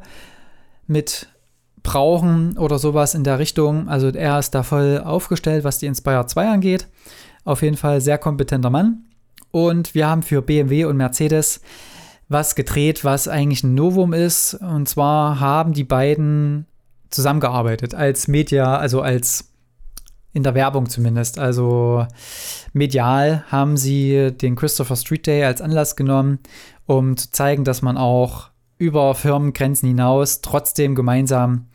mit 0.88 1.28
brauchen 1.84 2.58
oder 2.58 2.80
sowas 2.80 3.16
in 3.16 3.24
der 3.24 3.40
Richtung. 3.40 3.88
Also 3.88 4.10
er 4.10 4.40
ist 4.40 4.52
da 4.52 4.64
voll 4.64 5.02
aufgestellt, 5.04 5.64
was 5.64 5.80
die 5.80 5.86
Inspire 5.86 6.26
2 6.26 6.48
angeht. 6.48 6.88
Auf 7.46 7.62
jeden 7.62 7.78
Fall 7.78 8.02
sehr 8.02 8.18
kompetenter 8.18 8.70
Mann. 8.70 9.06
Und 9.52 9.96
wir 9.96 10.08
haben 10.08 10.22
für 10.22 10.42
BMW 10.42 10.86
und 10.86 10.98
Mercedes 10.98 11.62
was 12.28 12.56
gedreht, 12.56 13.04
was 13.04 13.28
eigentlich 13.28 13.64
ein 13.64 13.76
Novum 13.76 14.14
ist. 14.14 14.54
Und 14.54 14.88
zwar 14.88 15.40
haben 15.40 15.74
die 15.74 15.84
beiden 15.84 16.68
zusammengearbeitet 17.10 17.96
als 17.96 18.28
Media, 18.28 18.78
also 18.78 19.02
als 19.02 19.50
in 20.32 20.44
der 20.44 20.54
Werbung 20.54 20.88
zumindest. 20.90 21.40
Also 21.40 22.06
medial 22.74 23.44
haben 23.50 23.78
sie 23.78 24.32
den 24.32 24.56
Christopher 24.56 24.96
Street 24.96 25.26
Day 25.26 25.44
als 25.44 25.62
Anlass 25.62 25.96
genommen, 25.96 26.40
um 26.86 27.18
zu 27.18 27.32
zeigen, 27.32 27.64
dass 27.64 27.82
man 27.82 27.98
auch 27.98 28.50
über 28.80 29.14
Firmengrenzen 29.14 29.88
hinaus 29.88 30.42
trotzdem 30.42 30.96
gemeinsam 30.96 31.68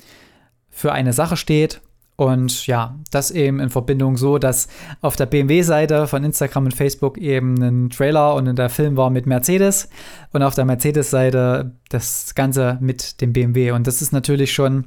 für 0.70 0.90
eine 0.90 1.12
Sache 1.12 1.36
steht. 1.36 1.80
Und 2.16 2.66
ja, 2.66 2.96
das 3.10 3.30
eben 3.30 3.58
in 3.58 3.70
Verbindung 3.70 4.16
so, 4.16 4.38
dass 4.38 4.68
auf 5.00 5.16
der 5.16 5.26
BMW-Seite 5.26 6.06
von 6.06 6.22
Instagram 6.24 6.66
und 6.66 6.74
Facebook 6.74 7.18
eben 7.18 7.60
ein 7.60 7.90
Trailer 7.90 8.34
und 8.34 8.56
der 8.56 8.70
Film 8.70 8.96
war 8.96 9.10
mit 9.10 9.26
Mercedes. 9.26 9.88
Und 10.32 10.42
auf 10.42 10.54
der 10.54 10.64
Mercedes-Seite 10.64 11.72
das 11.94 12.34
Ganze 12.34 12.78
mit 12.80 13.20
dem 13.20 13.32
BMW. 13.32 13.70
Und 13.70 13.86
das 13.86 14.02
ist 14.02 14.12
natürlich 14.12 14.52
schon 14.52 14.84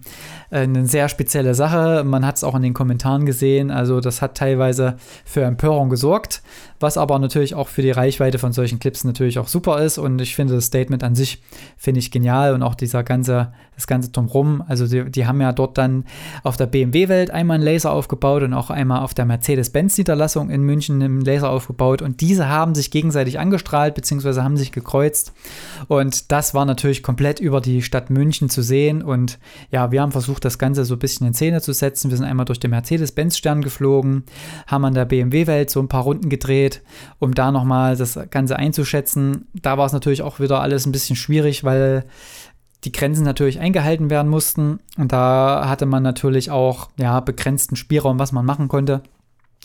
äh, 0.52 0.60
eine 0.60 0.86
sehr 0.86 1.10
spezielle 1.10 1.56
Sache. 1.56 2.04
Man 2.04 2.26
hat 2.26 2.36
es 2.36 2.44
auch 2.44 2.56
in 2.56 2.62
den 2.62 2.74
Kommentaren 2.74 3.26
gesehen. 3.26 3.72
Also 3.72 4.02
das 4.02 4.22
hat 4.22 4.36
teilweise 4.36 4.98
für 5.26 5.44
Empörung 5.44 5.90
gesorgt, 5.90 6.42
was 6.80 6.98
aber 6.98 7.18
natürlich 7.20 7.56
auch 7.56 7.70
für 7.70 7.82
die 7.82 7.92
Reichweite 7.92 8.38
von 8.38 8.52
solchen 8.52 8.80
Clips 8.80 9.04
natürlich 9.04 9.40
auch 9.40 9.48
super 9.48 9.82
ist. 9.82 9.98
Und 9.98 10.20
ich 10.22 10.36
finde 10.36 10.56
das 10.56 10.66
Statement 10.66 11.04
an 11.04 11.16
sich 11.16 11.42
finde 11.78 12.00
ich 12.00 12.12
genial 12.12 12.54
und 12.54 12.64
auch 12.64 12.76
dieser 12.76 13.04
ganze, 13.04 13.54
das 13.76 13.88
ganze 13.88 14.10
drumrum. 14.12 14.64
Also 14.68 14.88
die, 14.88 15.10
die 15.10 15.26
haben 15.26 15.40
ja 15.42 15.54
dort 15.54 15.78
dann 15.78 16.06
auf 16.44 16.58
der 16.58 16.66
BMW-Welt 16.66 17.32
einmal 17.32 17.56
einen 17.56 17.64
Laser 17.64 17.92
aufgebaut 17.92 18.44
und 18.44 18.54
auch 18.54 18.70
einmal 18.70 19.02
auf 19.02 19.14
der 19.14 19.26
Mercedes-Benz-Niederlassung 19.26 20.50
in 20.50 20.64
München 20.64 21.02
einen 21.02 21.22
Laser 21.22 21.50
aufgebaut. 21.50 22.02
Und 22.02 22.22
diese 22.22 22.50
haben 22.50 22.76
sich 22.76 22.92
gegenseitig 22.92 23.40
angestrahlt, 23.40 23.96
beziehungsweise 23.96 24.44
haben 24.44 24.58
sich 24.58 24.72
gekreuzt. 24.72 25.34
Und 25.88 26.32
das 26.32 26.54
war 26.54 26.66
natürlich 26.66 26.97
komplett 27.04 27.40
über 27.40 27.62
die 27.62 27.82
Stadt 27.82 28.10
München 28.10 28.50
zu 28.50 28.62
sehen. 28.62 29.02
Und 29.02 29.40
ja, 29.72 29.92
wir 29.92 30.02
haben 30.02 30.12
versucht, 30.12 30.46
das 30.46 30.58
Ganze 30.58 30.86
so 30.86 30.96
ein 30.96 31.00
bisschen 31.00 31.28
in 31.28 31.34
Szene 31.34 31.62
zu 31.62 31.74
setzen. 31.74 32.10
Wir 32.10 32.18
sind 32.18 32.26
einmal 32.26 32.46
durch 32.46 32.60
den 32.60 32.72
Mercedes-Benz-Stern 32.72 33.62
geflogen, 33.62 34.24
haben 34.68 34.86
an 34.86 34.94
der 34.94 35.06
BMW-Welt 35.06 35.70
so 35.70 35.80
ein 35.80 35.88
paar 35.88 36.04
Runden 36.04 36.30
gedreht, 36.30 36.82
um 37.20 37.34
da 37.34 37.52
nochmal 37.52 37.96
das 37.96 38.20
Ganze 38.30 38.58
einzuschätzen. 38.58 39.48
Da 39.54 39.78
war 39.78 39.86
es 39.86 39.94
natürlich 39.94 40.22
auch 40.22 40.40
wieder 40.40 40.62
alles 40.62 40.86
ein 40.86 40.92
bisschen 40.92 41.16
schwierig, 41.16 41.64
weil 41.64 42.06
die 42.84 42.92
Grenzen 42.92 43.24
natürlich 43.24 43.60
eingehalten 43.60 44.10
werden 44.10 44.30
mussten. 44.30 44.80
Und 44.98 45.12
da 45.12 45.68
hatte 45.68 45.86
man 45.86 46.04
natürlich 46.04 46.52
auch 46.52 46.90
ja, 46.98 47.20
begrenzten 47.20 47.76
Spielraum, 47.76 48.20
was 48.20 48.32
man 48.32 48.46
machen 48.46 48.68
konnte. 48.68 49.02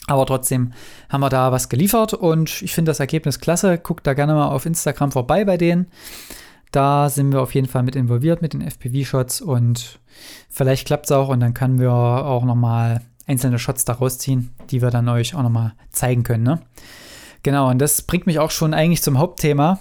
Aber 0.07 0.27
trotzdem 0.27 0.73
haben 1.09 1.21
wir 1.21 1.29
da 1.29 1.53
was 1.53 1.69
geliefert 1.69 2.13
und 2.15 2.63
ich 2.63 2.75
finde 2.75 2.91
das 2.91 3.01
Ergebnis 3.01 3.39
klasse. 3.39 3.79
Guckt 3.79 4.07
da 4.07 4.15
gerne 4.15 4.35
mal 4.35 4.49
auf 4.49 4.67
Instagram 4.67 5.13
vorbei 5.13 5.45
bei 5.45 5.57
denen. 5.57 5.87
Da 6.73 7.11
sind 7.11 7.33
wir 7.33 7.43
auf 7.43 7.55
jeden 7.55 7.69
Fall 7.69 7.83
mit 7.83 7.97
involviert 7.97 8.43
mit 8.43 8.55
den 8.55 8.63
FPV-Shots 8.63 9.43
und 9.43 10.01
vielleicht 10.49 10.87
klappt 10.87 11.07
es 11.07 11.13
auch 11.13 11.29
und 11.29 11.41
dann 11.41 11.55
können 11.55 11.79
wir 11.79 11.93
auch 11.93 12.45
nochmal 12.45 13.03
einzelne 13.27 13.59
Shots 13.59 13.85
daraus 13.85 14.19
ziehen, 14.19 14.51
die 14.71 14.83
wir 14.83 14.91
dann 14.91 15.09
euch 15.09 15.35
auch 15.35 15.43
nochmal 15.43 15.75
zeigen 15.91 16.23
können. 16.23 16.45
Ne? 16.45 16.63
Genau, 17.43 17.71
und 17.71 17.79
das 17.79 18.03
bringt 18.03 18.27
mich 18.27 18.39
auch 18.39 18.51
schon 18.51 18.73
eigentlich 18.73 19.03
zum 19.03 19.19
Hauptthema. 19.19 19.81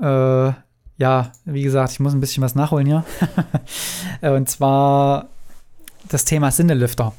Äh, 0.00 0.52
ja, 0.98 1.32
wie 1.44 1.62
gesagt, 1.62 1.92
ich 1.92 2.00
muss 2.00 2.12
ein 2.12 2.20
bisschen 2.20 2.42
was 2.42 2.54
nachholen 2.54 2.86
hier. 2.86 3.04
und 4.34 4.48
zwar 4.48 5.28
das 6.08 6.24
Thema 6.24 6.50
Sinnelüfter. 6.50 7.12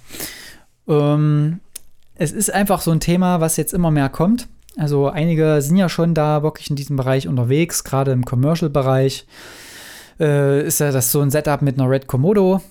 Ähm, 0.88 1.62
es 2.16 2.32
ist 2.32 2.54
einfach 2.54 2.82
so 2.82 2.92
ein 2.92 3.00
Thema, 3.00 3.40
was 3.40 3.58
jetzt 3.58 3.74
immer 3.74 3.90
mehr 3.90 4.10
kommt. 4.10 4.48
Also 4.78 5.10
einige 5.10 5.62
sind 5.62 5.78
ja 5.78 5.90
schon 5.90 6.14
da 6.14 6.44
wirklich 6.44 6.70
in 6.70 6.76
diesem 6.76 6.96
Bereich 6.96 7.28
unterwegs, 7.28 7.84
gerade 7.84 8.12
im 8.12 8.26
Commercial-Bereich. 8.26 9.26
Äh, 10.20 10.66
ist 10.66 10.80
ja 10.80 10.92
das 10.92 11.12
so 11.12 11.22
ein 11.22 11.32
Setup 11.32 11.62
mit 11.62 11.80
einer 11.80 11.90
Red 11.90 12.08
Komodo. 12.08 12.62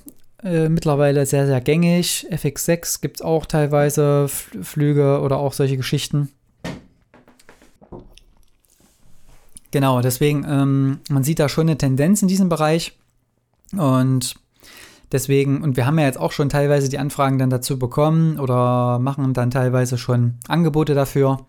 äh, 0.43 0.69
mittlerweile 0.69 1.27
sehr, 1.27 1.47
sehr 1.47 1.61
gängig. 1.61 2.27
FX6 2.31 3.01
gibt 3.03 3.17
es 3.17 3.23
auch 3.23 3.45
teilweise 3.47 4.29
Flüge 4.29 5.21
oder 5.21 5.39
auch 5.39 5.53
solche 5.53 5.77
Geschichten. 5.77 6.31
Genau, 9.71 10.01
deswegen, 10.01 10.45
ähm, 10.49 10.99
man 11.09 11.23
sieht 11.23 11.39
da 11.39 11.49
schon 11.49 11.69
eine 11.69 11.79
Tendenz 11.79 12.23
in 12.23 12.29
diesem 12.29 12.49
Bereich. 12.49 12.99
Und 13.77 14.35
deswegen, 15.13 15.63
und 15.63 15.77
wir 15.77 15.87
haben 15.87 15.99
ja 15.99 16.07
jetzt 16.07 16.19
auch 16.19 16.33
schon 16.33 16.49
teilweise 16.49 16.89
die 16.89 16.99
Anfragen 16.99 17.39
dann 17.39 17.51
dazu 17.51 17.79
bekommen 17.79 18.41
oder 18.41 18.99
machen 18.99 19.33
dann 19.33 19.51
teilweise 19.51 19.97
schon 19.97 20.39
Angebote 20.49 20.95
dafür, 20.95 21.47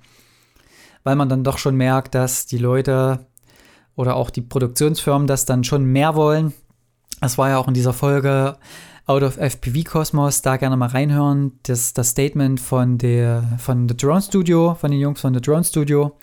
weil 1.03 1.15
man 1.15 1.29
dann 1.29 1.43
doch 1.43 1.57
schon 1.57 1.75
merkt, 1.75 2.15
dass 2.15 2.45
die 2.45 2.57
Leute 2.57 3.25
oder 3.95 4.15
auch 4.15 4.29
die 4.29 4.41
Produktionsfirmen 4.41 5.27
das 5.27 5.45
dann 5.45 5.63
schon 5.63 5.85
mehr 5.85 6.15
wollen. 6.15 6.53
Das 7.19 7.37
war 7.37 7.49
ja 7.49 7.57
auch 7.57 7.67
in 7.67 7.73
dieser 7.73 7.93
Folge 7.93 8.57
Out 9.07 9.23
of 9.23 9.37
FPV 9.37 9.83
Cosmos, 9.83 10.41
da 10.41 10.57
gerne 10.57 10.77
mal 10.77 10.87
reinhören. 10.87 11.59
Das, 11.63 11.93
das 11.93 12.09
Statement 12.09 12.59
von 12.59 12.97
der 12.97 13.43
von 13.57 13.89
The 13.89 13.97
Drone 13.97 14.21
Studio, 14.21 14.75
von 14.79 14.91
den 14.91 14.99
Jungs 14.99 15.21
von 15.21 15.33
The 15.33 15.41
Drone 15.41 15.63
Studio, 15.63 16.17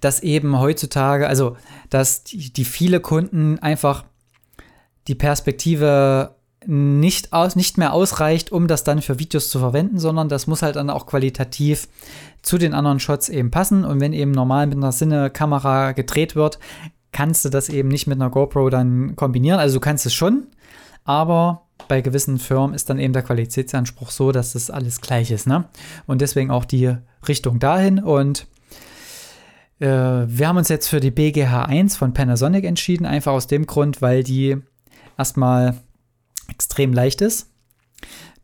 dass 0.00 0.20
eben 0.20 0.58
heutzutage, 0.58 1.26
also 1.26 1.56
dass 1.88 2.22
die, 2.24 2.52
die 2.52 2.64
viele 2.64 3.00
Kunden 3.00 3.58
einfach 3.58 4.04
die 5.08 5.14
Perspektive 5.14 6.36
nicht, 6.66 7.32
aus, 7.32 7.56
nicht 7.56 7.78
mehr 7.78 7.92
ausreicht, 7.92 8.52
um 8.52 8.68
das 8.68 8.84
dann 8.84 9.00
für 9.00 9.18
Videos 9.18 9.48
zu 9.48 9.58
verwenden, 9.58 9.98
sondern 9.98 10.28
das 10.28 10.46
muss 10.46 10.62
halt 10.62 10.76
dann 10.76 10.90
auch 10.90 11.06
qualitativ 11.06 11.88
zu 12.42 12.58
den 12.58 12.74
anderen 12.74 13.00
Shots 13.00 13.28
eben 13.28 13.50
passen. 13.50 13.84
Und 13.84 14.00
wenn 14.00 14.12
eben 14.12 14.32
normal 14.32 14.66
mit 14.66 14.76
einer 14.76 14.92
Sinne-Kamera 14.92 15.92
gedreht 15.92 16.36
wird, 16.36 16.58
kannst 17.12 17.44
du 17.44 17.48
das 17.48 17.68
eben 17.68 17.88
nicht 17.88 18.06
mit 18.06 18.20
einer 18.20 18.30
GoPro 18.30 18.70
dann 18.70 19.16
kombinieren. 19.16 19.58
Also 19.58 19.76
du 19.76 19.80
kannst 19.80 20.06
es 20.06 20.14
schon, 20.14 20.46
aber 21.04 21.62
bei 21.88 22.02
gewissen 22.02 22.38
Firmen 22.38 22.74
ist 22.74 22.90
dann 22.90 22.98
eben 22.98 23.12
der 23.12 23.22
Qualitätsanspruch 23.22 24.10
so, 24.10 24.30
dass 24.30 24.52
das 24.52 24.70
alles 24.70 25.00
gleich 25.00 25.30
ist. 25.30 25.46
Ne? 25.46 25.64
Und 26.06 26.20
deswegen 26.20 26.50
auch 26.50 26.64
die 26.64 26.94
Richtung 27.26 27.58
dahin. 27.58 27.98
Und 27.98 28.46
äh, 29.80 29.86
wir 29.86 30.46
haben 30.46 30.58
uns 30.58 30.68
jetzt 30.68 30.88
für 30.88 31.00
die 31.00 31.10
BGH 31.10 31.64
1 31.64 31.96
von 31.96 32.12
Panasonic 32.12 32.64
entschieden, 32.64 33.06
einfach 33.06 33.32
aus 33.32 33.46
dem 33.46 33.66
Grund, 33.66 34.02
weil 34.02 34.22
die 34.22 34.58
erstmal 35.18 35.78
extrem 36.50 36.92
leicht 36.92 37.20
ist. 37.20 37.50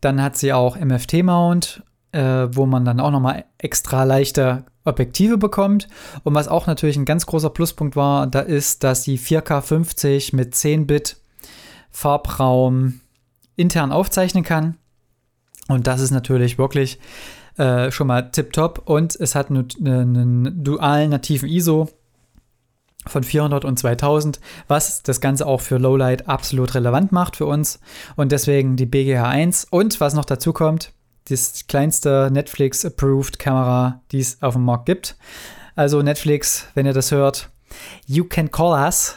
Dann 0.01 0.21
hat 0.21 0.37
sie 0.37 0.53
auch 0.53 0.77
MFT-Mount, 0.77 1.83
äh, 2.11 2.47
wo 2.51 2.65
man 2.65 2.85
dann 2.85 2.99
auch 2.99 3.11
nochmal 3.11 3.45
extra 3.57 4.03
leichte 4.03 4.65
Objektive 4.83 5.37
bekommt. 5.37 5.87
Und 6.23 6.33
was 6.33 6.47
auch 6.47 6.67
natürlich 6.67 6.97
ein 6.97 7.05
ganz 7.05 7.25
großer 7.25 7.49
Pluspunkt 7.49 7.95
war, 7.95 8.27
da 8.27 8.39
ist, 8.39 8.83
dass 8.83 9.03
sie 9.03 9.17
4K 9.17 9.61
50 9.61 10.33
mit 10.33 10.53
10-Bit 10.53 11.17
Farbraum 11.91 13.01
intern 13.55 13.91
aufzeichnen 13.91 14.43
kann. 14.43 14.77
Und 15.67 15.87
das 15.87 15.99
ist 15.99 16.11
natürlich 16.11 16.57
wirklich 16.57 16.99
äh, 17.57 17.91
schon 17.91 18.07
mal 18.07 18.31
tipptopp. 18.31 18.83
Und 18.85 19.15
es 19.15 19.35
hat 19.35 19.49
einen, 19.49 19.67
einen 19.83 20.63
dualen 20.63 21.09
nativen 21.09 21.49
ISO 21.49 21.89
von 23.07 23.23
400 23.23 23.65
und 23.65 23.77
2000, 23.77 24.39
was 24.67 25.03
das 25.03 25.21
Ganze 25.21 25.45
auch 25.45 25.61
für 25.61 25.77
Lowlight 25.77 26.27
absolut 26.27 26.75
relevant 26.75 27.11
macht 27.11 27.35
für 27.35 27.45
uns. 27.45 27.79
Und 28.15 28.31
deswegen 28.31 28.75
die 28.75 28.85
BGH 28.85 29.27
1. 29.27 29.67
Und 29.69 29.99
was 29.99 30.13
noch 30.13 30.25
dazu 30.25 30.53
kommt, 30.53 30.93
das 31.29 31.65
kleinste 31.67 32.29
Netflix-approved 32.31 33.39
Kamera, 33.39 34.01
die 34.11 34.19
es 34.19 34.41
auf 34.41 34.53
dem 34.53 34.63
Markt 34.63 34.85
gibt. 34.85 35.17
Also 35.75 36.01
Netflix, 36.01 36.67
wenn 36.73 36.85
ihr 36.85 36.93
das 36.93 37.11
hört, 37.11 37.49
you 38.05 38.23
can 38.23 38.49
call 38.51 38.71
us. 38.71 39.15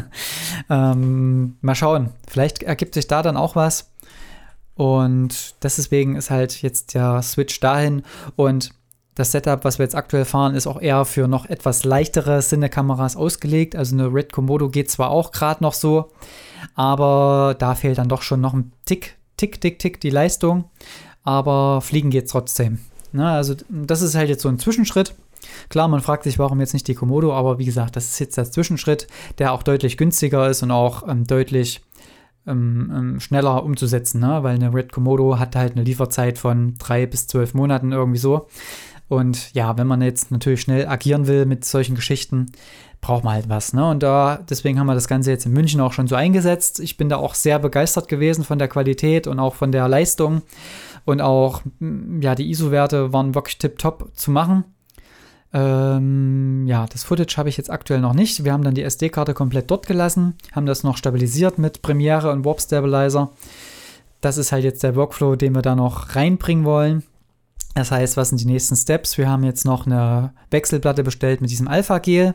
ähm, 0.70 1.56
mal 1.60 1.74
schauen, 1.74 2.10
vielleicht 2.28 2.62
ergibt 2.62 2.94
sich 2.94 3.06
da 3.06 3.22
dann 3.22 3.36
auch 3.36 3.56
was. 3.56 3.90
Und 4.74 5.56
deswegen 5.62 6.16
ist 6.16 6.30
halt 6.30 6.62
jetzt 6.62 6.94
der 6.94 7.22
Switch 7.22 7.60
dahin. 7.60 8.02
Und 8.36 8.70
das 9.14 9.32
Setup, 9.32 9.64
was 9.64 9.78
wir 9.78 9.84
jetzt 9.84 9.96
aktuell 9.96 10.24
fahren, 10.24 10.54
ist 10.54 10.66
auch 10.66 10.80
eher 10.80 11.04
für 11.04 11.28
noch 11.28 11.46
etwas 11.46 11.84
leichtere 11.84 12.40
Cine-Kameras 12.40 13.16
ausgelegt. 13.16 13.76
Also 13.76 13.96
eine 13.96 14.12
Red 14.12 14.32
Komodo 14.32 14.68
geht 14.68 14.90
zwar 14.90 15.10
auch 15.10 15.32
gerade 15.32 15.62
noch 15.62 15.74
so, 15.74 16.10
aber 16.74 17.56
da 17.58 17.74
fehlt 17.74 17.98
dann 17.98 18.08
doch 18.08 18.22
schon 18.22 18.40
noch 18.40 18.54
ein 18.54 18.72
Tick, 18.84 19.16
Tick, 19.36 19.60
Tick, 19.60 19.78
Tick 19.78 20.00
die 20.00 20.10
Leistung. 20.10 20.64
Aber 21.22 21.80
fliegen 21.80 22.10
geht 22.10 22.30
trotzdem. 22.30 22.78
Na, 23.12 23.34
also 23.34 23.54
das 23.68 24.02
ist 24.02 24.14
halt 24.14 24.28
jetzt 24.28 24.42
so 24.42 24.48
ein 24.48 24.58
Zwischenschritt. 24.58 25.14
Klar, 25.68 25.88
man 25.88 26.00
fragt 26.00 26.24
sich, 26.24 26.38
warum 26.38 26.60
jetzt 26.60 26.72
nicht 26.72 26.86
die 26.88 26.94
Komodo, 26.94 27.32
aber 27.32 27.58
wie 27.58 27.64
gesagt, 27.64 27.96
das 27.96 28.06
ist 28.06 28.18
jetzt 28.18 28.36
der 28.36 28.50
Zwischenschritt, 28.50 29.06
der 29.38 29.52
auch 29.52 29.62
deutlich 29.62 29.96
günstiger 29.96 30.48
ist 30.48 30.62
und 30.62 30.70
auch 30.70 31.06
ähm, 31.08 31.26
deutlich 31.26 31.82
ähm, 32.46 32.92
ähm, 32.94 33.20
schneller 33.20 33.64
umzusetzen, 33.64 34.20
ne? 34.20 34.42
weil 34.42 34.54
eine 34.54 34.72
Red 34.72 34.92
Komodo 34.92 35.38
hat 35.38 35.56
halt 35.56 35.72
eine 35.72 35.84
Lieferzeit 35.84 36.38
von 36.38 36.76
drei 36.78 37.06
bis 37.06 37.26
zwölf 37.26 37.54
Monaten 37.54 37.92
irgendwie 37.92 38.18
so. 38.18 38.48
Und 39.10 39.52
ja, 39.54 39.76
wenn 39.76 39.88
man 39.88 40.02
jetzt 40.02 40.30
natürlich 40.30 40.60
schnell 40.60 40.86
agieren 40.86 41.26
will 41.26 41.44
mit 41.44 41.64
solchen 41.64 41.96
Geschichten, 41.96 42.52
braucht 43.00 43.24
man 43.24 43.34
halt 43.34 43.48
was. 43.48 43.72
Ne? 43.72 43.84
Und 43.90 44.04
da, 44.04 44.38
deswegen 44.48 44.78
haben 44.78 44.86
wir 44.86 44.94
das 44.94 45.08
Ganze 45.08 45.32
jetzt 45.32 45.44
in 45.46 45.52
München 45.52 45.80
auch 45.80 45.92
schon 45.92 46.06
so 46.06 46.14
eingesetzt. 46.14 46.78
Ich 46.78 46.96
bin 46.96 47.08
da 47.08 47.16
auch 47.16 47.34
sehr 47.34 47.58
begeistert 47.58 48.06
gewesen 48.06 48.44
von 48.44 48.60
der 48.60 48.68
Qualität 48.68 49.26
und 49.26 49.40
auch 49.40 49.56
von 49.56 49.72
der 49.72 49.88
Leistung. 49.88 50.42
Und 51.06 51.20
auch, 51.20 51.62
ja, 52.20 52.36
die 52.36 52.50
ISO-Werte 52.50 53.12
waren 53.12 53.34
wirklich 53.34 53.58
tipptopp 53.58 54.12
zu 54.14 54.30
machen. 54.30 54.62
Ähm, 55.52 56.68
ja, 56.68 56.86
das 56.86 57.02
Footage 57.02 57.36
habe 57.36 57.48
ich 57.48 57.56
jetzt 57.56 57.70
aktuell 57.70 58.00
noch 58.00 58.14
nicht. 58.14 58.44
Wir 58.44 58.52
haben 58.52 58.62
dann 58.62 58.76
die 58.76 58.84
SD-Karte 58.84 59.34
komplett 59.34 59.72
dort 59.72 59.88
gelassen, 59.88 60.36
haben 60.52 60.66
das 60.66 60.84
noch 60.84 60.96
stabilisiert 60.96 61.58
mit 61.58 61.82
Premiere 61.82 62.30
und 62.30 62.44
Warp 62.44 62.60
Stabilizer. 62.60 63.32
Das 64.20 64.36
ist 64.36 64.52
halt 64.52 64.62
jetzt 64.62 64.84
der 64.84 64.94
Workflow, 64.94 65.34
den 65.34 65.52
wir 65.56 65.62
da 65.62 65.74
noch 65.74 66.14
reinbringen 66.14 66.64
wollen. 66.64 67.02
Das 67.74 67.92
heißt, 67.92 68.16
was 68.16 68.30
sind 68.30 68.40
die 68.40 68.46
nächsten 68.46 68.74
Steps? 68.74 69.16
Wir 69.16 69.28
haben 69.28 69.44
jetzt 69.44 69.64
noch 69.64 69.86
eine 69.86 70.32
Wechselplatte 70.50 71.04
bestellt 71.04 71.40
mit 71.40 71.50
diesem 71.50 71.68
Alpha-Gel, 71.68 72.34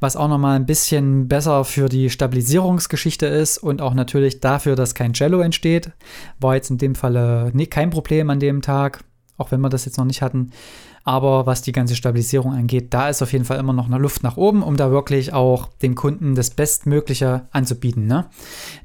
was 0.00 0.16
auch 0.16 0.28
nochmal 0.28 0.56
ein 0.56 0.66
bisschen 0.66 1.28
besser 1.28 1.64
für 1.64 1.88
die 1.88 2.10
Stabilisierungsgeschichte 2.10 3.26
ist 3.26 3.58
und 3.58 3.80
auch 3.80 3.94
natürlich 3.94 4.40
dafür, 4.40 4.74
dass 4.74 4.94
kein 4.94 5.12
Jello 5.12 5.40
entsteht. 5.40 5.92
War 6.40 6.56
jetzt 6.56 6.70
in 6.70 6.78
dem 6.78 6.96
Falle 6.96 7.50
nee, 7.54 7.66
kein 7.66 7.90
Problem 7.90 8.30
an 8.30 8.40
dem 8.40 8.62
Tag, 8.62 9.04
auch 9.36 9.52
wenn 9.52 9.60
wir 9.60 9.68
das 9.68 9.84
jetzt 9.84 9.96
noch 9.96 10.04
nicht 10.04 10.22
hatten. 10.22 10.50
Aber 11.04 11.46
was 11.46 11.62
die 11.62 11.72
ganze 11.72 11.94
Stabilisierung 11.94 12.52
angeht, 12.54 12.92
da 12.94 13.08
ist 13.10 13.22
auf 13.22 13.32
jeden 13.32 13.44
Fall 13.44 13.58
immer 13.58 13.74
noch 13.74 13.86
eine 13.86 13.98
Luft 13.98 14.22
nach 14.22 14.38
oben, 14.38 14.62
um 14.62 14.76
da 14.76 14.90
wirklich 14.90 15.32
auch 15.32 15.68
dem 15.82 15.94
Kunden 15.94 16.34
das 16.34 16.50
Bestmögliche 16.50 17.46
anzubieten. 17.52 18.06
Ne? 18.06 18.26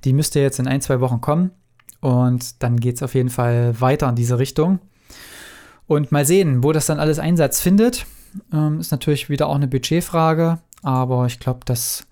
Die 0.04 0.14
müsste 0.14 0.40
jetzt 0.40 0.60
in 0.60 0.68
ein, 0.68 0.82
zwei 0.82 1.00
Wochen 1.00 1.22
kommen 1.22 1.52
und 2.02 2.62
dann 2.62 2.80
geht 2.80 2.98
es 2.98 3.04
auf 3.04 3.16
jeden 3.16 3.30
Fall 3.30 3.80
weiter 3.80 4.10
in 4.10 4.16
diese 4.16 4.38
Richtung. 4.38 4.80
Und 5.90 6.12
mal 6.12 6.24
sehen, 6.24 6.64
wo 6.64 6.72
das 6.72 6.86
dann 6.86 7.00
alles 7.00 7.18
Einsatz 7.18 7.62
findet. 7.62 8.06
Ähm, 8.54 8.80
ist 8.80 8.92
natürlich 8.92 9.28
wieder 9.28 9.48
auch 9.48 9.56
eine 9.56 9.68
Budgetfrage, 9.68 10.60
aber 10.84 11.26
ich 11.26 11.40
glaube, 11.40 11.62
das, 11.66 12.06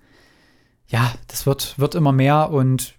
ja, 0.88 1.12
das 1.28 1.46
wird, 1.46 1.78
wird 1.78 1.94
immer 1.94 2.10
mehr 2.10 2.50
und 2.50 2.94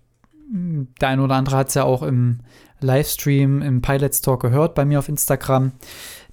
der 0.48 1.10
eine 1.10 1.22
oder 1.22 1.36
andere 1.36 1.58
hat 1.58 1.68
es 1.68 1.74
ja 1.74 1.84
auch 1.84 2.02
im 2.02 2.40
Livestream, 2.80 3.62
im 3.62 3.82
Pilot 3.82 4.16
Store 4.16 4.38
gehört 4.38 4.74
bei 4.74 4.86
mir 4.86 5.00
auf 5.00 5.10
Instagram, 5.10 5.74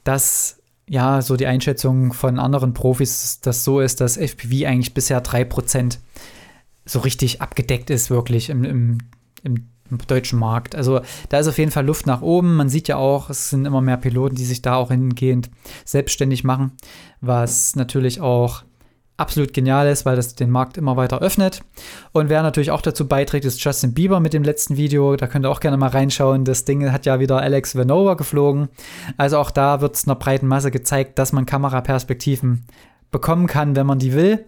dass 0.05 0.63
ja, 0.89 1.23
so 1.23 1.35
die 1.35 1.47
Einschätzung 1.47 2.13
von 2.13 2.39
anderen 2.39 2.73
Profis, 2.73 3.41
das 3.41 3.65
so 3.65 3.81
ist, 3.81 4.01
dass 4.01 4.17
FPV 4.17 4.69
eigentlich 4.69 4.95
bisher 4.95 5.25
3% 5.25 5.99
so 6.85 7.01
richtig 7.01 7.43
abgedeckt 7.43 7.91
ist, 7.91 8.11
wirklich 8.11 8.49
im, 8.49 8.63
im, 8.63 8.99
im 9.43 9.69
deutschen 10.07 10.39
Markt. 10.39 10.75
Also 10.75 11.01
da 11.29 11.39
ist 11.39 11.49
auf 11.49 11.59
jeden 11.59 11.71
Fall 11.71 11.87
Luft 11.87 12.07
nach 12.07 12.23
oben. 12.23 12.57
Man 12.57 12.69
sieht 12.69 12.89
ja 12.89 12.97
auch, 12.97 13.31
es 13.31 13.51
sind 13.51 13.67
immer 13.67 13.81
mehr 13.81 13.97
Piloten, 13.97 14.37
die 14.37 14.45
sich 14.45 14.63
da 14.63 14.77
auch 14.77 14.91
hingehend 14.91 15.51
selbstständig 15.85 16.45
machen, 16.45 16.73
was 17.21 17.77
natürlich 17.77 18.21
auch 18.21 18.63
absolut 19.17 19.53
genial 19.53 19.89
ist, 19.89 20.05
weil 20.05 20.17
das 20.17 20.35
den 20.35 20.51
Markt 20.51 20.77
immer 20.77 20.97
weiter 20.97 21.21
öffnet. 21.21 21.63
Und 22.13 22.29
wer 22.29 22.43
natürlich 22.43 22.71
auch 22.71 22.83
dazu 22.83 23.09
beiträgt, 23.09 23.45
ist 23.45 23.63
Justin 23.63 23.95
Bieber 23.95 24.21
mit 24.21 24.33
dem 24.33 24.43
letzten 24.43 24.77
Video. 24.77 25.17
Da 25.17 25.27
könnt 25.27 25.47
ihr 25.47 25.51
auch 25.51 25.61
gerne 25.61 25.77
mal 25.77 25.89
reinschauen. 25.89 26.45
Das 26.45 26.65
Ding 26.65 26.93
hat 26.93 27.07
ja 27.07 27.19
wieder 27.19 27.41
Alex 27.41 27.77
Venova 27.77 28.15
geflogen. 28.15 28.69
Also 29.17 29.39
auch 29.39 29.51
da 29.51 29.81
wird 29.81 29.97
es 29.97 30.07
einer 30.07 30.17
breiten 30.17 30.47
Masse 30.47 30.71
gezeigt, 30.71 31.19
dass 31.19 31.33
man 31.33 31.47
Kameraperspektiven 31.47 32.67
bekommen 33.11 33.47
kann, 33.47 33.77
wenn 33.77 33.87
man 33.87 33.99
die 33.99 34.13
will. 34.13 34.45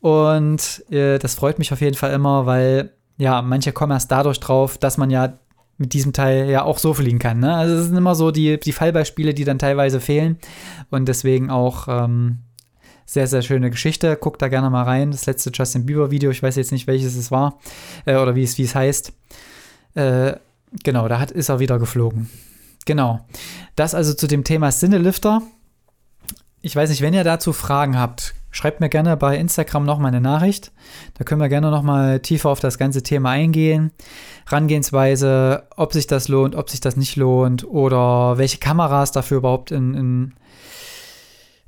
Und 0.00 0.82
äh, 0.90 1.18
das 1.18 1.34
freut 1.34 1.58
mich 1.58 1.72
auf 1.72 1.80
jeden 1.82 1.96
Fall 1.96 2.12
immer, 2.12 2.46
weil 2.46 2.94
ja, 3.20 3.42
manche 3.42 3.72
kommen 3.72 3.92
erst 3.92 4.10
dadurch 4.10 4.40
drauf, 4.40 4.78
dass 4.78 4.96
man 4.96 5.10
ja 5.10 5.38
mit 5.76 5.92
diesem 5.92 6.14
Teil 6.14 6.48
ja 6.48 6.62
auch 6.62 6.78
so 6.78 6.94
fliegen 6.94 7.18
kann. 7.18 7.38
Ne? 7.38 7.54
Also 7.54 7.74
es 7.74 7.86
sind 7.86 7.96
immer 7.96 8.14
so 8.14 8.30
die, 8.30 8.58
die 8.58 8.72
Fallbeispiele, 8.72 9.34
die 9.34 9.44
dann 9.44 9.58
teilweise 9.58 10.00
fehlen. 10.00 10.38
Und 10.88 11.06
deswegen 11.06 11.50
auch 11.50 11.86
ähm, 11.86 12.38
sehr, 13.04 13.26
sehr 13.26 13.42
schöne 13.42 13.70
Geschichte. 13.70 14.16
Guckt 14.16 14.40
da 14.40 14.48
gerne 14.48 14.70
mal 14.70 14.84
rein. 14.84 15.10
Das 15.10 15.26
letzte 15.26 15.50
Justin 15.52 15.84
Bieber-Video, 15.84 16.30
ich 16.30 16.42
weiß 16.42 16.56
jetzt 16.56 16.72
nicht, 16.72 16.86
welches 16.86 17.14
es 17.14 17.30
war 17.30 17.58
äh, 18.06 18.16
oder 18.16 18.34
wie 18.36 18.42
es, 18.42 18.56
wie 18.56 18.64
es 18.64 18.74
heißt. 18.74 19.12
Äh, 19.96 20.36
genau, 20.82 21.06
da 21.06 21.20
hat, 21.20 21.30
ist 21.30 21.50
er 21.50 21.60
wieder 21.60 21.78
geflogen. 21.78 22.30
Genau. 22.86 23.20
Das 23.76 23.94
also 23.94 24.14
zu 24.14 24.28
dem 24.28 24.44
Thema 24.44 24.72
Sinnelifter. 24.72 25.42
Ich 26.62 26.74
weiß 26.74 26.88
nicht, 26.88 27.02
wenn 27.02 27.12
ihr 27.12 27.24
dazu 27.24 27.52
Fragen 27.52 27.98
habt, 27.98 28.34
schreibt 28.50 28.80
mir 28.80 28.88
gerne 28.88 29.16
bei 29.16 29.36
Instagram 29.36 29.84
noch 29.84 29.98
mal 29.98 30.08
eine 30.08 30.20
Nachricht. 30.20 30.72
Da 31.14 31.24
können 31.24 31.40
wir 31.40 31.48
gerne 31.48 31.70
noch 31.70 31.82
mal 31.82 32.20
tiefer 32.20 32.50
auf 32.50 32.60
das 32.60 32.78
ganze 32.78 33.02
Thema 33.02 33.30
eingehen. 33.30 33.92
Rangehensweise, 34.46 35.64
ob 35.76 35.92
sich 35.92 36.06
das 36.06 36.28
lohnt, 36.28 36.54
ob 36.54 36.70
sich 36.70 36.80
das 36.80 36.96
nicht 36.96 37.16
lohnt 37.16 37.64
oder 37.64 38.38
welche 38.38 38.58
Kameras 38.58 39.12
dafür 39.12 39.38
überhaupt 39.38 39.70
in, 39.70 39.94
in, 39.94 40.34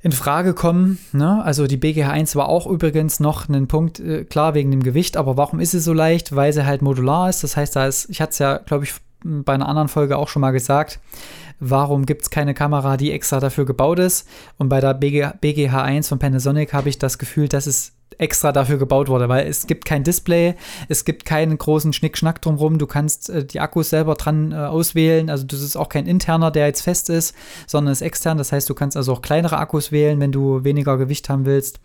in 0.01 0.11
Frage 0.11 0.53
kommen. 0.53 0.99
Ne? 1.13 1.41
Also 1.43 1.67
die 1.67 1.77
BGH1 1.77 2.35
war 2.35 2.49
auch 2.49 2.67
übrigens 2.67 3.19
noch 3.19 3.47
ein 3.47 3.67
Punkt, 3.67 3.99
äh, 3.99 4.25
klar 4.25 4.53
wegen 4.53 4.71
dem 4.71 4.83
Gewicht, 4.83 5.15
aber 5.15 5.37
warum 5.37 5.59
ist 5.59 5.71
sie 5.71 5.79
so 5.79 5.93
leicht? 5.93 6.35
Weil 6.35 6.51
sie 6.51 6.65
halt 6.65 6.81
modular 6.81 7.29
ist. 7.29 7.43
Das 7.43 7.55
heißt, 7.55 7.75
da 7.75 7.87
ist, 7.87 8.09
ich 8.09 8.21
hatte 8.21 8.31
es 8.31 8.39
ja, 8.39 8.57
glaube 8.57 8.83
ich, 8.83 8.93
bei 9.23 9.53
einer 9.53 9.69
anderen 9.69 9.87
Folge 9.87 10.17
auch 10.17 10.27
schon 10.27 10.41
mal 10.41 10.51
gesagt, 10.51 10.99
warum 11.69 12.05
gibt 12.05 12.23
es 12.23 12.29
keine 12.29 12.53
Kamera, 12.53 12.97
die 12.97 13.11
extra 13.11 13.39
dafür 13.39 13.65
gebaut 13.65 13.99
ist? 13.99 14.27
Und 14.57 14.69
bei 14.69 14.79
der 14.79 14.93
BG, 14.93 15.25
BGH1 15.41 16.07
von 16.09 16.19
Panasonic 16.19 16.73
habe 16.73 16.89
ich 16.89 16.99
das 16.99 17.17
Gefühl, 17.17 17.47
dass 17.47 17.67
es 17.67 17.93
extra 18.17 18.51
dafür 18.51 18.77
gebaut 18.77 19.09
wurde, 19.09 19.29
weil 19.29 19.47
es 19.47 19.67
gibt 19.67 19.85
kein 19.85 20.03
Display, 20.03 20.55
es 20.87 21.05
gibt 21.05 21.25
keinen 21.25 21.57
großen 21.57 21.93
Schnickschnack 21.93 22.41
drumherum, 22.41 22.77
du 22.77 22.87
kannst 22.87 23.29
äh, 23.29 23.45
die 23.45 23.59
Akkus 23.59 23.89
selber 23.89 24.15
dran 24.15 24.51
äh, 24.51 24.55
auswählen, 24.55 25.29
also 25.29 25.45
das 25.45 25.61
ist 25.61 25.75
auch 25.75 25.89
kein 25.89 26.05
interner, 26.05 26.51
der 26.51 26.67
jetzt 26.67 26.81
fest 26.81 27.09
ist, 27.09 27.35
sondern 27.67 27.91
ist 27.91 28.01
extern, 28.01 28.37
das 28.37 28.51
heißt, 28.51 28.69
du 28.69 28.75
kannst 28.75 28.97
also 28.97 29.13
auch 29.13 29.21
kleinere 29.21 29.57
Akkus 29.57 29.91
wählen, 29.91 30.19
wenn 30.19 30.31
du 30.31 30.63
weniger 30.63 30.97
Gewicht 30.97 31.29
haben 31.29 31.45
willst. 31.45 31.79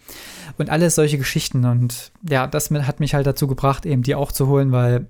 Und 0.57 0.71
alles 0.71 0.97
solche 0.97 1.19
Geschichten. 1.19 1.65
Und 1.65 2.11
ja, 2.29 2.47
das 2.47 2.71
hat 2.71 3.01
mich 3.01 3.15
halt 3.15 3.27
dazu 3.27 3.47
gebracht, 3.47 3.87
eben 3.87 4.03
die 4.03 4.15
auch 4.15 4.33
zu 4.33 4.49
holen, 4.49 4.73
weil 4.73 5.07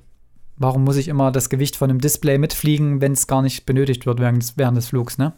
Warum 0.58 0.84
muss 0.84 0.96
ich 0.96 1.08
immer 1.08 1.30
das 1.32 1.50
Gewicht 1.50 1.76
von 1.76 1.90
einem 1.90 2.00
Display 2.00 2.38
mitfliegen, 2.38 3.00
wenn 3.00 3.12
es 3.12 3.26
gar 3.26 3.42
nicht 3.42 3.66
benötigt 3.66 4.06
wird 4.06 4.20
während 4.20 4.42
des, 4.42 4.56
während 4.56 4.76
des 4.76 4.88
Flugs, 4.88 5.18
ne? 5.18 5.34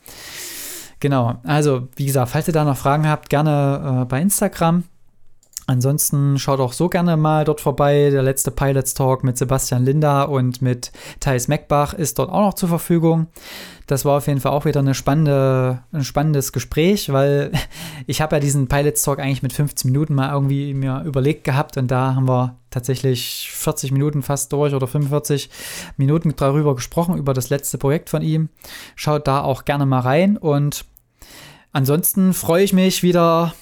Genau, 1.00 1.40
also 1.44 1.88
wie 1.96 2.04
gesagt, 2.04 2.30
falls 2.30 2.46
ihr 2.46 2.52
da 2.52 2.64
noch 2.64 2.76
Fragen 2.76 3.08
habt, 3.08 3.30
gerne 3.30 4.02
äh, 4.02 4.04
bei 4.04 4.20
Instagram. 4.20 4.84
Ansonsten 5.70 6.36
schaut 6.36 6.58
auch 6.58 6.72
so 6.72 6.88
gerne 6.88 7.16
mal 7.16 7.44
dort 7.44 7.60
vorbei. 7.60 8.10
Der 8.10 8.24
letzte 8.24 8.50
Pilots 8.50 8.92
Talk 8.92 9.22
mit 9.22 9.38
Sebastian 9.38 9.84
Linder 9.84 10.28
und 10.28 10.60
mit 10.60 10.90
Thais 11.20 11.46
Meckbach 11.46 11.94
ist 11.94 12.18
dort 12.18 12.28
auch 12.28 12.40
noch 12.40 12.54
zur 12.54 12.68
Verfügung. 12.68 13.28
Das 13.86 14.04
war 14.04 14.16
auf 14.16 14.26
jeden 14.26 14.40
Fall 14.40 14.50
auch 14.50 14.64
wieder 14.64 14.80
eine 14.80 14.94
spannende, 14.94 15.84
ein 15.92 16.02
spannendes 16.02 16.50
Gespräch, 16.52 17.12
weil 17.12 17.52
ich 18.08 18.20
habe 18.20 18.34
ja 18.34 18.40
diesen 18.40 18.66
Pilots 18.66 19.04
Talk 19.04 19.20
eigentlich 19.20 19.44
mit 19.44 19.52
15 19.52 19.92
Minuten 19.92 20.12
mal 20.16 20.32
irgendwie 20.32 20.74
mir 20.74 21.04
überlegt 21.04 21.44
gehabt 21.44 21.76
und 21.76 21.88
da 21.88 22.16
haben 22.16 22.26
wir 22.26 22.56
tatsächlich 22.70 23.52
40 23.52 23.92
Minuten 23.92 24.22
fast 24.22 24.52
durch 24.52 24.74
oder 24.74 24.88
45 24.88 25.50
Minuten 25.96 26.34
darüber 26.34 26.74
gesprochen, 26.74 27.16
über 27.16 27.32
das 27.32 27.48
letzte 27.48 27.78
Projekt 27.78 28.10
von 28.10 28.22
ihm. 28.22 28.48
Schaut 28.96 29.28
da 29.28 29.42
auch 29.42 29.64
gerne 29.64 29.86
mal 29.86 30.00
rein 30.00 30.36
und 30.36 30.84
ansonsten 31.70 32.34
freue 32.34 32.64
ich 32.64 32.72
mich 32.72 33.04
wieder, 33.04 33.54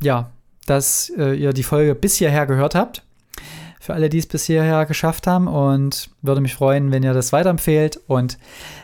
ja, 0.00 0.32
dass 0.66 1.12
äh, 1.16 1.34
ihr 1.34 1.52
die 1.52 1.62
Folge 1.62 1.94
bis 1.94 2.16
hierher 2.16 2.46
gehört 2.46 2.74
habt. 2.74 3.02
Für 3.80 3.92
alle, 3.92 4.08
die 4.08 4.18
es 4.18 4.26
bis 4.26 4.44
hierher 4.44 4.86
geschafft 4.86 5.26
haben. 5.26 5.46
Und 5.46 6.10
würde 6.22 6.40
mich 6.40 6.54
freuen, 6.54 6.90
wenn 6.90 7.02
ihr 7.02 7.12
das 7.12 7.32
weiterempfehlt. 7.32 8.00
Und 8.06 8.38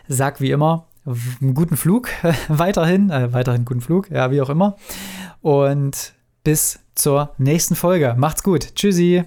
sag 0.08 0.40
wie 0.40 0.50
immer, 0.50 0.86
einen 1.06 1.54
guten 1.54 1.76
Flug 1.76 2.08
weiterhin. 2.48 3.10
Äh, 3.10 3.32
weiterhin 3.32 3.64
guten 3.64 3.80
Flug, 3.80 4.10
ja, 4.10 4.30
wie 4.30 4.40
auch 4.40 4.50
immer. 4.50 4.76
Und 5.40 6.12
bis 6.44 6.80
zur 6.94 7.34
nächsten 7.38 7.76
Folge. 7.76 8.14
Macht's 8.16 8.42
gut. 8.42 8.74
Tschüssi. 8.74 9.24